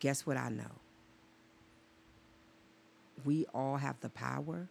Guess 0.00 0.24
what 0.26 0.36
I 0.36 0.48
know? 0.48 0.70
We 3.24 3.46
all 3.54 3.76
have 3.76 4.00
the 4.00 4.08
power 4.08 4.68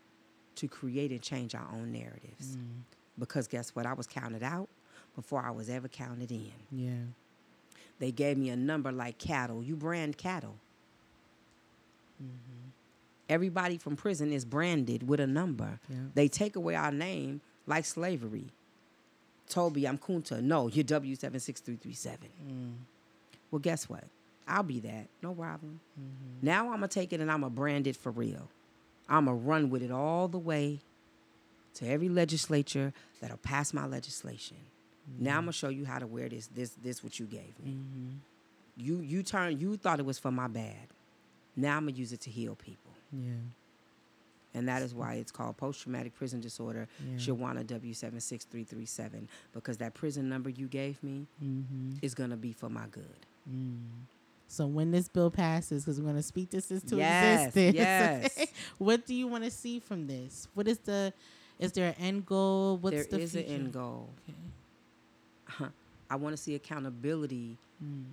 to 0.55 0.67
create 0.67 1.11
and 1.11 1.21
change 1.21 1.53
our 1.53 1.67
own 1.73 1.91
narratives. 1.91 2.55
Mm. 2.55 2.81
Because 3.19 3.47
guess 3.47 3.75
what? 3.75 3.85
I 3.85 3.93
was 3.93 4.07
counted 4.07 4.41
out 4.43 4.69
before 5.15 5.41
I 5.43 5.51
was 5.51 5.69
ever 5.69 5.87
counted 5.87 6.31
in. 6.31 6.51
Yeah. 6.71 6.91
They 7.99 8.11
gave 8.11 8.37
me 8.37 8.49
a 8.49 8.55
number 8.55 8.91
like 8.91 9.17
cattle. 9.17 9.63
You 9.63 9.75
brand 9.75 10.17
cattle. 10.17 10.55
Mm-hmm. 12.23 12.69
Everybody 13.29 13.77
from 13.77 13.95
prison 13.95 14.31
is 14.31 14.45
branded 14.45 15.07
with 15.07 15.19
a 15.19 15.27
number. 15.27 15.79
Yeah. 15.89 15.97
They 16.15 16.27
take 16.27 16.55
away 16.55 16.75
our 16.75 16.91
name 16.91 17.41
like 17.65 17.85
slavery. 17.85 18.45
Toby, 19.49 19.87
I'm 19.87 19.97
Kunta. 19.97 20.41
No, 20.41 20.67
you're 20.67 20.83
W76337. 20.83 22.17
Mm. 22.49 22.73
Well, 23.51 23.59
guess 23.59 23.87
what? 23.89 24.03
I'll 24.47 24.63
be 24.63 24.79
that. 24.81 25.07
No 25.21 25.33
problem. 25.33 25.79
Mm-hmm. 25.99 26.45
Now 26.45 26.65
I'm 26.71 26.79
going 26.79 26.81
to 26.81 26.87
take 26.87 27.13
it 27.13 27.19
and 27.19 27.31
I'm 27.31 27.41
going 27.41 27.51
to 27.51 27.55
brand 27.55 27.87
it 27.87 27.95
for 27.95 28.11
real. 28.11 28.49
I'm 29.09 29.25
going 29.25 29.39
to 29.39 29.43
run 29.45 29.69
with 29.69 29.81
it 29.81 29.91
all 29.91 30.27
the 30.27 30.37
way 30.37 30.79
to 31.75 31.87
every 31.87 32.09
legislature 32.09 32.93
that'll 33.21 33.37
pass 33.37 33.73
my 33.73 33.85
legislation. 33.85 34.57
Now 35.19 35.37
I'm 35.37 35.43
going 35.43 35.53
to 35.53 35.57
show 35.57 35.69
you 35.69 35.85
how 35.85 35.99
to 35.99 36.07
wear 36.07 36.27
this 36.27 36.47
this 36.47 36.71
this 36.83 37.03
what 37.03 37.17
you 37.17 37.25
gave 37.27 37.57
me. 37.63 37.71
Mm-hmm. 37.71 38.09
You 38.75 38.99
you 38.99 39.23
turn 39.23 39.57
you 39.57 39.77
thought 39.77 39.99
it 39.99 40.05
was 40.05 40.19
for 40.19 40.31
my 40.31 40.47
bad. 40.47 40.87
Now 41.55 41.77
I'm 41.77 41.83
going 41.83 41.93
to 41.93 41.99
use 41.99 42.11
it 42.11 42.21
to 42.21 42.29
heal 42.29 42.55
people. 42.55 42.91
Yeah. 43.13 43.31
And 44.57 44.67
that 44.67 44.81
is 44.81 44.93
why 44.93 45.13
it's 45.15 45.31
called 45.31 45.55
post 45.57 45.81
traumatic 45.83 46.15
prison 46.15 46.41
disorder, 46.41 46.87
Yeah. 47.07 47.17
Shawanna 47.17 47.63
W76337, 47.65 49.27
because 49.53 49.77
that 49.77 49.93
prison 49.93 50.27
number 50.29 50.49
you 50.49 50.67
gave 50.67 51.01
me 51.03 51.27
Mm-hmm. 51.43 51.97
is 52.01 52.13
going 52.13 52.31
to 52.31 52.35
be 52.37 52.53
for 52.53 52.69
my 52.69 52.85
good. 52.91 53.25
Mm. 53.49 53.77
So 54.49 54.65
when 54.65 54.91
this 54.91 55.07
bill 55.09 55.29
passes, 55.29 55.83
because 55.83 55.99
we're 55.99 56.05
going 56.05 56.15
to 56.15 56.23
speak 56.23 56.49
this 56.49 56.71
into 56.71 56.95
Yes, 56.97 57.47
existence. 57.55 57.75
yes. 58.37 58.47
what 58.77 59.05
do 59.05 59.13
you 59.13 59.27
want 59.27 59.43
to 59.43 59.51
see 59.51 59.79
from 59.79 60.07
this? 60.07 60.47
What 60.53 60.67
is 60.67 60.79
the? 60.79 61.13
Is 61.59 61.71
there 61.73 61.89
an 61.89 61.95
end 61.99 62.25
goal? 62.25 62.77
What's 62.77 62.95
There 63.07 63.19
the 63.19 63.19
is 63.19 63.35
an 63.35 63.43
end 63.43 63.73
goal. 63.73 64.09
Okay. 65.59 65.65
I 66.09 66.15
want 66.15 66.35
to 66.35 66.41
see 66.41 66.55
accountability 66.55 67.57
Mm. 67.83 68.05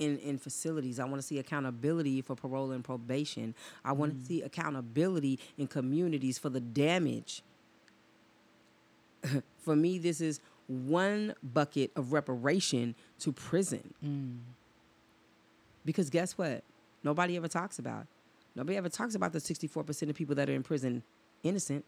In, 0.00 0.18
in 0.18 0.38
facilities. 0.38 0.98
I 0.98 1.04
want 1.04 1.16
to 1.16 1.22
see 1.22 1.38
accountability 1.38 2.22
for 2.22 2.34
parole 2.34 2.72
and 2.72 2.82
probation. 2.82 3.54
I 3.84 3.92
want 3.92 4.14
Mm. 4.14 4.20
to 4.20 4.26
see 4.26 4.42
accountability 4.42 5.38
in 5.58 5.66
communities 5.68 6.38
for 6.38 6.48
the 6.48 6.58
damage. 6.60 7.42
for 9.58 9.76
me, 9.76 9.98
this 9.98 10.20
is 10.20 10.40
one 10.66 11.34
bucket 11.42 11.90
of 11.96 12.12
reparation 12.12 12.94
to 13.20 13.30
prison. 13.32 13.92
Mm. 14.04 14.38
Because 15.84 16.10
guess 16.10 16.36
what? 16.38 16.62
Nobody 17.04 17.36
ever 17.36 17.48
talks 17.48 17.78
about. 17.78 18.06
Nobody 18.56 18.76
ever 18.76 18.88
talks 18.88 19.14
about 19.14 19.32
the 19.32 19.38
64% 19.38 20.08
of 20.10 20.16
people 20.16 20.34
that 20.34 20.48
are 20.48 20.54
in 20.54 20.62
prison 20.62 21.02
innocent, 21.42 21.84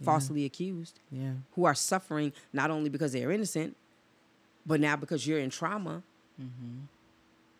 Yeah. 0.00 0.04
falsely 0.04 0.44
accused, 0.44 0.98
Yeah. 1.10 1.34
who 1.54 1.64
are 1.64 1.74
suffering 1.74 2.32
not 2.52 2.70
only 2.70 2.88
because 2.90 3.12
they're 3.12 3.30
innocent, 3.32 3.76
but 4.64 4.80
now 4.80 4.96
because 4.96 5.26
you're 5.26 5.38
in 5.38 5.50
trauma. 5.50 6.02
Mm-hmm. 6.40 6.78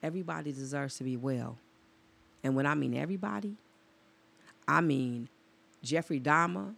Everybody 0.03 0.53
deserves 0.53 0.97
to 0.97 1.05
be 1.05 1.17
well. 1.17 1.59
And 2.43 2.57
when 2.57 2.67
I 2.67 2.75
mean 2.75 2.95
everybody, 2.95 3.55
I 4.67 4.81
mean 4.81 5.29
Jeffrey 5.83 6.21
Dahmer, 6.21 6.75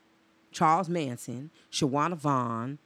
Charles 0.50 0.88
Manson, 0.88 1.50
Shawanna 1.70 2.16
Vaughn. 2.16 2.78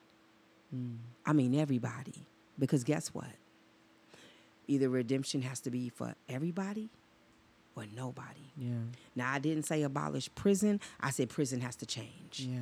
Mm. 0.75 0.97
I 1.25 1.33
mean 1.33 1.59
everybody. 1.59 2.15
Because 2.59 2.85
guess 2.85 3.09
what? 3.09 3.27
Either 4.69 4.89
redemption 4.89 5.43
has 5.43 5.61
to 5.61 5.71
be 5.71 5.89
for 5.89 6.15
everybody 6.29 6.89
or 7.77 7.85
nobody. 7.95 8.51
Yeah. 8.57 8.71
Now, 9.15 9.33
I 9.33 9.39
didn't 9.39 9.65
say 9.65 9.83
abolish 9.83 10.31
prison. 10.35 10.81
I 11.01 11.11
said 11.11 11.29
prison 11.29 11.61
has 11.61 11.77
to 11.77 11.87
change. 11.87 12.41
Yeah. 12.41 12.59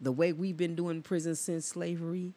The 0.00 0.12
way 0.12 0.32
we've 0.32 0.56
been 0.56 0.74
doing 0.74 1.00
prison 1.00 1.36
since 1.36 1.66
slavery 1.66 2.34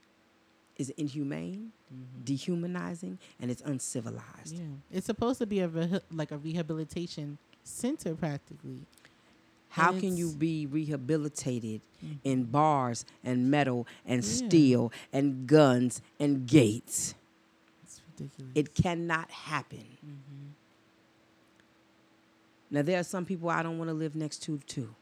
is 0.80 0.90
inhumane, 0.98 1.72
Mm-hmm. 1.92 2.24
dehumanizing, 2.24 3.18
and 3.42 3.50
it's 3.50 3.64
uncivilized. 3.64 4.54
Yeah. 4.56 4.66
It's 4.92 5.08
supposed 5.08 5.40
to 5.40 5.48
be 5.48 5.60
a 5.62 5.68
reha- 5.68 6.02
like 6.12 6.32
a 6.32 6.38
rehabilitation 6.38 7.40
center, 7.64 8.14
practically. 8.14 8.82
How 9.70 9.92
And 9.94 10.00
can 10.02 10.16
you 10.18 10.32
be 10.32 10.68
rehabilitated 10.68 11.82
Mhm. 12.06 12.18
in 12.24 12.44
bars 12.44 13.06
and 13.24 13.50
metal 13.50 13.88
and 14.06 14.24
Yeah. 14.24 14.30
steel 14.48 14.92
and 15.12 15.48
guns 15.48 16.02
and 16.20 16.48
gates? 16.48 17.16
It's 17.84 18.02
ridiculous. 18.20 18.52
It 18.54 18.76
cannot 18.76 19.32
happen. 19.32 19.98
Mm-hmm. 20.06 20.46
Now, 22.72 22.84
there 22.84 23.00
are 23.00 23.04
some 23.04 23.26
people 23.26 23.50
I 23.50 23.64
don't 23.64 23.80
want 23.80 23.90
to 23.90 23.96
live 23.96 24.16
next 24.16 24.44
to, 24.44 24.60
too. 24.60 24.94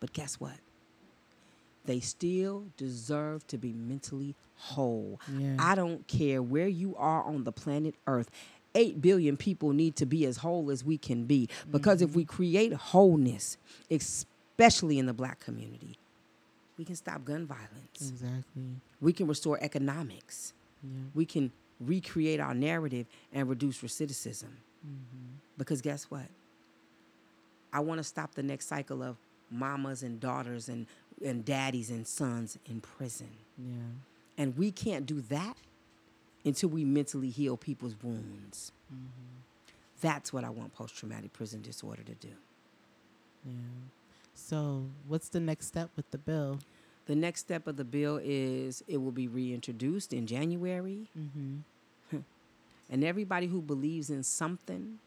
But 0.00 0.12
guess 0.14 0.40
what? 0.40 0.56
They 1.90 1.98
still 1.98 2.66
deserve 2.76 3.44
to 3.48 3.58
be 3.58 3.72
mentally 3.72 4.36
whole. 4.54 5.20
Yeah. 5.36 5.56
I 5.58 5.74
don't 5.74 6.06
care 6.06 6.40
where 6.40 6.68
you 6.68 6.94
are 6.94 7.24
on 7.24 7.42
the 7.42 7.50
planet 7.50 7.96
Earth. 8.06 8.30
8 8.76 9.02
billion 9.02 9.36
people 9.36 9.72
need 9.72 9.96
to 9.96 10.06
be 10.06 10.24
as 10.24 10.36
whole 10.36 10.70
as 10.70 10.84
we 10.84 10.96
can 10.96 11.24
be. 11.24 11.48
Because 11.68 12.00
if 12.00 12.14
we 12.14 12.24
create 12.24 12.72
wholeness, 12.72 13.58
especially 13.90 15.00
in 15.00 15.06
the 15.06 15.12
black 15.12 15.40
community, 15.40 15.98
we 16.78 16.84
can 16.84 16.94
stop 16.94 17.24
gun 17.24 17.44
violence. 17.44 18.08
exactly. 18.08 18.62
We 19.00 19.12
can 19.12 19.26
restore 19.26 19.58
economics. 19.60 20.52
Yeah. 20.84 20.90
We 21.12 21.26
can 21.26 21.50
recreate 21.80 22.38
our 22.38 22.54
narrative 22.54 23.06
and 23.32 23.48
reduce 23.48 23.80
recidivism. 23.80 24.44
Mm-hmm. 24.44 25.38
Because 25.58 25.80
guess 25.80 26.04
what? 26.04 26.26
I 27.72 27.80
want 27.80 27.98
to 27.98 28.04
stop 28.04 28.36
the 28.36 28.44
next 28.44 28.68
cycle 28.68 29.02
of 29.02 29.16
mamas 29.50 30.04
and 30.04 30.20
daughters 30.20 30.68
and, 30.68 30.86
and 31.24 31.44
daddies 31.44 31.90
and 31.90 32.06
sons 32.06 32.58
in 32.66 32.80
prison. 32.80 33.30
Yeah. 33.58 33.74
And 34.38 34.56
we 34.56 34.70
can't 34.70 35.06
do 35.06 35.20
that 35.22 35.56
until 36.44 36.70
we 36.70 36.84
mentally 36.84 37.30
heal 37.30 37.56
people's 37.56 37.94
wounds. 38.02 38.72
Mm-hmm. 38.92 39.06
That's 40.00 40.32
what 40.32 40.44
I 40.44 40.50
want 40.50 40.74
post 40.74 40.96
traumatic 40.96 41.32
prison 41.32 41.60
disorder 41.60 42.02
to 42.02 42.14
do. 42.14 42.32
Yeah. 43.44 43.52
So, 44.34 44.86
what's 45.06 45.28
the 45.28 45.40
next 45.40 45.66
step 45.66 45.90
with 45.96 46.10
the 46.10 46.18
bill? 46.18 46.60
The 47.06 47.14
next 47.14 47.40
step 47.40 47.66
of 47.66 47.76
the 47.76 47.84
bill 47.84 48.20
is 48.22 48.82
it 48.88 48.98
will 48.98 49.10
be 49.10 49.28
reintroduced 49.28 50.12
in 50.12 50.26
January. 50.26 51.08
Mm-hmm. 51.18 52.18
And 52.92 53.04
everybody 53.04 53.46
who 53.46 53.62
believes 53.62 54.10
in 54.10 54.24
something, 54.24 54.98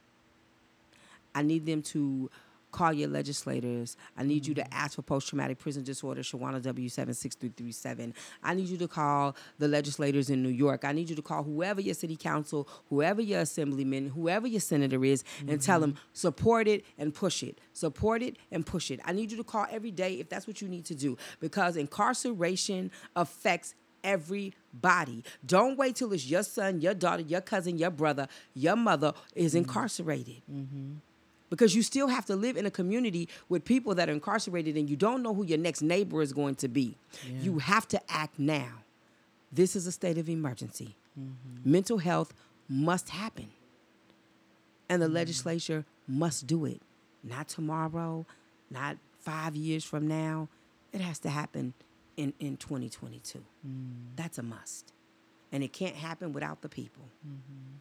I 1.36 1.42
need 1.42 1.66
them 1.66 1.82
to 1.82 2.30
call 2.74 2.92
your 2.92 3.08
legislators. 3.08 3.96
I 4.18 4.24
need 4.24 4.46
you 4.46 4.54
to 4.56 4.62
mm. 4.64 4.68
ask 4.72 4.96
for 4.96 5.02
post 5.02 5.30
traumatic 5.30 5.60
prison 5.60 5.84
disorder, 5.84 6.22
Shawanna 6.22 6.62
W76337. 6.62 8.14
I 8.44 8.54
need 8.54 8.68
you 8.68 8.78
to 8.78 8.88
call 8.90 9.38
the 9.60 9.70
legislators 9.70 10.30
in 10.30 10.44
New 10.44 10.50
York. 10.50 10.84
I 10.84 10.92
need 10.92 11.10
you 11.10 11.16
to 11.16 11.22
call 11.22 11.44
whoever 11.44 11.80
your 11.80 11.94
city 11.94 12.18
council, 12.18 12.68
whoever 12.90 13.22
your 13.22 13.42
assemblyman, 13.42 14.10
whoever 14.10 14.48
your 14.48 14.60
senator 14.60 15.06
is, 15.06 15.24
and 15.48 15.62
tell 15.62 15.80
mm-hmm. 15.80 15.92
them 15.92 16.00
support 16.12 16.68
it 16.68 16.84
and 16.98 17.14
push 17.14 17.44
it. 17.44 17.60
Support 17.72 18.24
it 18.24 18.38
and 18.52 18.66
push 18.66 18.92
it. 18.92 19.00
I 19.06 19.14
need 19.14 19.32
you 19.32 19.38
to 19.38 19.44
call 19.44 19.68
every 19.72 19.92
day 19.92 20.16
if 20.20 20.28
that's 20.28 20.48
what 20.48 20.62
you 20.62 20.68
need 20.68 20.86
to 20.86 20.96
do 20.96 21.18
because 21.40 21.78
incarceration 21.78 22.92
affects 23.16 23.76
everybody. 24.04 25.24
Don't 25.46 25.78
wait 25.78 25.96
till 25.96 26.12
it's 26.12 26.26
your 26.26 26.44
son, 26.44 26.82
your 26.82 26.94
daughter, 26.94 27.22
your 27.22 27.42
cousin, 27.42 27.78
your 27.78 27.92
brother, 27.92 28.28
your 28.54 28.76
mother 28.76 29.14
is 29.36 29.52
mm-hmm. 29.52 29.60
incarcerated 29.60 30.42
mm-hmm. 30.52 30.94
Because 31.54 31.76
you 31.76 31.84
still 31.84 32.08
have 32.08 32.26
to 32.26 32.36
live 32.36 32.58
in 32.58 32.66
a 32.66 32.72
community 32.72 33.30
with 33.48 33.64
people 33.64 33.94
that 33.94 34.10
are 34.10 34.12
incarcerated 34.12 34.76
and 34.76 34.90
you 34.90 34.96
don't 34.96 35.22
know 35.22 35.36
who 35.36 35.46
your 35.46 35.60
next 35.60 35.84
neighbor 35.84 36.24
is 36.24 36.34
going 36.34 36.56
to 36.56 36.68
be. 36.68 36.98
Yeah. 37.28 37.42
You 37.42 37.60
have 37.60 37.88
to 37.90 38.02
act 38.12 38.40
now. 38.40 38.80
This 39.52 39.76
is 39.76 39.86
a 39.86 39.92
state 39.92 40.18
of 40.18 40.28
emergency. 40.28 40.96
Mm-hmm. 41.16 41.72
Mental 41.72 42.00
health 42.00 42.34
must 42.68 43.10
happen. 43.10 43.50
And 44.90 45.00
the 45.00 45.06
mm. 45.06 45.14
legislature 45.14 45.86
must 46.08 46.48
do 46.48 46.66
it. 46.66 46.82
Not 47.24 47.50
tomorrow, 47.50 48.26
not 48.72 48.98
five 49.20 49.56
years 49.56 49.84
from 49.84 50.08
now. 50.08 50.50
It 50.92 51.02
has 51.02 51.20
to 51.20 51.30
happen 51.30 51.76
in, 52.18 52.34
in 52.40 52.58
2022. 52.58 53.38
Mm. 53.38 53.44
That's 54.16 54.40
a 54.40 54.44
must. 54.44 54.92
And 55.52 55.64
it 55.64 55.72
can't 55.72 55.96
happen 55.96 56.34
without 56.34 56.64
the 56.64 56.70
people. 56.70 57.04
Mm-hmm. 57.24 57.74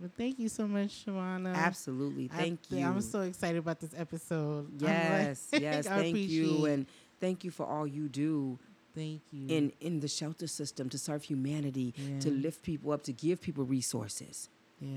Well, 0.00 0.10
thank 0.16 0.38
you 0.38 0.48
so 0.48 0.66
much, 0.68 1.04
Shawanna. 1.06 1.54
Absolutely. 1.54 2.28
I- 2.32 2.36
Thank 2.36 2.70
you. 2.70 2.84
I'm 2.84 3.00
so 3.00 3.22
excited 3.22 3.58
about 3.58 3.80
this 3.80 3.94
episode. 3.96 4.70
Yes, 4.80 5.48
like- 5.52 5.62
yes. 5.62 5.86
Thank 5.86 6.16
you, 6.16 6.66
and 6.66 6.86
thank 7.20 7.44
you 7.44 7.50
for 7.50 7.64
all 7.66 7.86
you 7.86 8.08
do 8.08 8.58
thank 8.94 9.22
you. 9.32 9.46
in 9.48 9.72
in 9.80 10.00
the 10.00 10.08
shelter 10.08 10.46
system 10.46 10.88
to 10.90 10.98
serve 10.98 11.22
humanity, 11.22 11.94
to 12.20 12.30
lift 12.30 12.62
people 12.62 12.92
up, 12.92 13.02
to 13.04 13.12
give 13.12 13.40
people 13.40 13.64
resources. 13.64 14.48
yeah, 14.80 14.88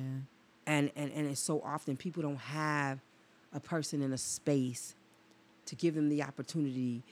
And 0.68 0.92
and 0.98 1.12
and 1.14 1.28
it's 1.28 1.40
so 1.40 1.62
often 1.64 1.96
people 1.96 2.22
don't 2.22 2.36
have 2.38 3.00
a 3.54 3.60
person 3.60 4.02
in 4.02 4.12
a 4.12 4.18
space 4.18 4.96
to 5.66 5.76
give 5.76 5.96
them 5.96 6.10
the 6.10 6.22
opportunity 6.24 7.04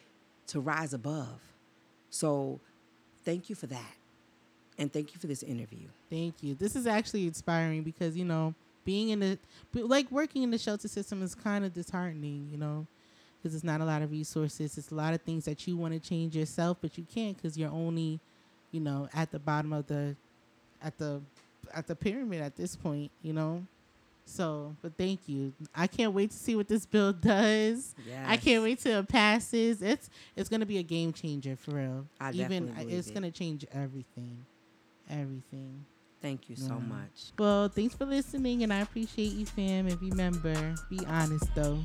to 0.48 0.60
rise 0.60 0.94
above. 0.94 1.40
So, 2.10 2.60
thank 3.24 3.50
you 3.50 3.56
for 3.56 3.68
that, 3.68 3.96
and 4.78 4.92
thank 4.92 5.14
you 5.14 5.20
for 5.20 5.28
this 5.28 5.44
interview. 5.44 5.88
thank 6.10 6.42
you. 6.44 6.56
This 6.56 6.76
is 6.76 6.86
actually 6.88 7.26
inspiring 7.26 7.84
because 7.84 8.16
you 8.16 8.26
know 8.26 8.54
being 8.86 9.10
in 9.10 9.20
the 9.20 9.38
like 9.74 10.10
working 10.12 10.44
in 10.44 10.52
the 10.52 10.58
shelter 10.58 10.88
system 10.88 11.22
is 11.24 11.36
kind 11.36 11.66
of 11.66 11.74
disheartening. 11.74 12.48
You 12.52 12.58
know. 12.58 12.88
Because 13.42 13.54
it's 13.54 13.64
not 13.64 13.82
a 13.82 13.86
lot 13.86 14.02
of 14.02 14.10
resources. 14.10 14.80
It's 14.80 14.90
a 14.92 14.96
lot 14.96 15.14
of 15.14 15.22
things 15.22 15.46
that 15.46 15.68
you 15.68 15.78
want 15.78 15.94
to 15.94 16.00
change 16.00 16.36
yourself, 16.36 16.80
but 16.82 16.98
you 16.98 17.06
can't 17.14 17.38
because 17.38 17.56
you're 17.56 17.70
only, 17.70 18.20
you 18.72 18.80
know, 18.80 19.08
at 19.14 19.30
the 19.32 19.38
bottom 19.38 19.74
of 19.74 19.86
the, 19.86 20.16
at 20.82 20.98
the, 20.98 21.22
at 21.72 21.86
the 21.86 21.96
pyramid 21.96 22.42
at 22.42 22.56
this 22.58 22.76
point. 22.76 23.12
You 23.22 23.34
know, 23.34 23.64
so 24.26 24.76
but 24.82 24.94
thank 24.98 25.22
you. 25.28 25.54
I 25.76 25.88
can't 25.88 26.14
wait 26.14 26.32
to 26.32 26.38
see 26.38 26.56
what 26.56 26.68
this 26.68 26.86
bill 26.86 27.14
does. 27.34 27.96
I 28.26 28.38
can't 28.38 28.64
wait 28.64 28.80
till 28.80 29.00
it 29.00 29.08
passes. 29.08 29.82
It's 29.82 30.10
it's 30.36 30.50
gonna 30.50 30.66
be 30.66 30.80
a 30.80 30.84
game 30.84 31.14
changer 31.14 31.56
for 31.56 31.72
real. 31.72 32.06
I 32.20 32.32
Even 32.32 32.74
it's 32.90 33.10
it. 33.10 33.14
gonna 33.14 33.32
change 33.32 33.66
everything, 33.72 34.46
everything. 35.10 35.86
Thank 36.22 36.50
you 36.50 36.56
so 36.56 36.74
much. 36.80 37.32
Well, 37.38 37.70
thanks 37.70 37.96
for 37.96 38.06
listening, 38.06 38.64
and 38.64 38.74
I 38.74 38.80
appreciate 38.80 39.34
you, 39.34 39.46
fam. 39.46 39.88
And 39.88 40.02
remember, 40.02 40.76
be 40.90 41.00
honest 41.06 41.46
though. 41.56 41.80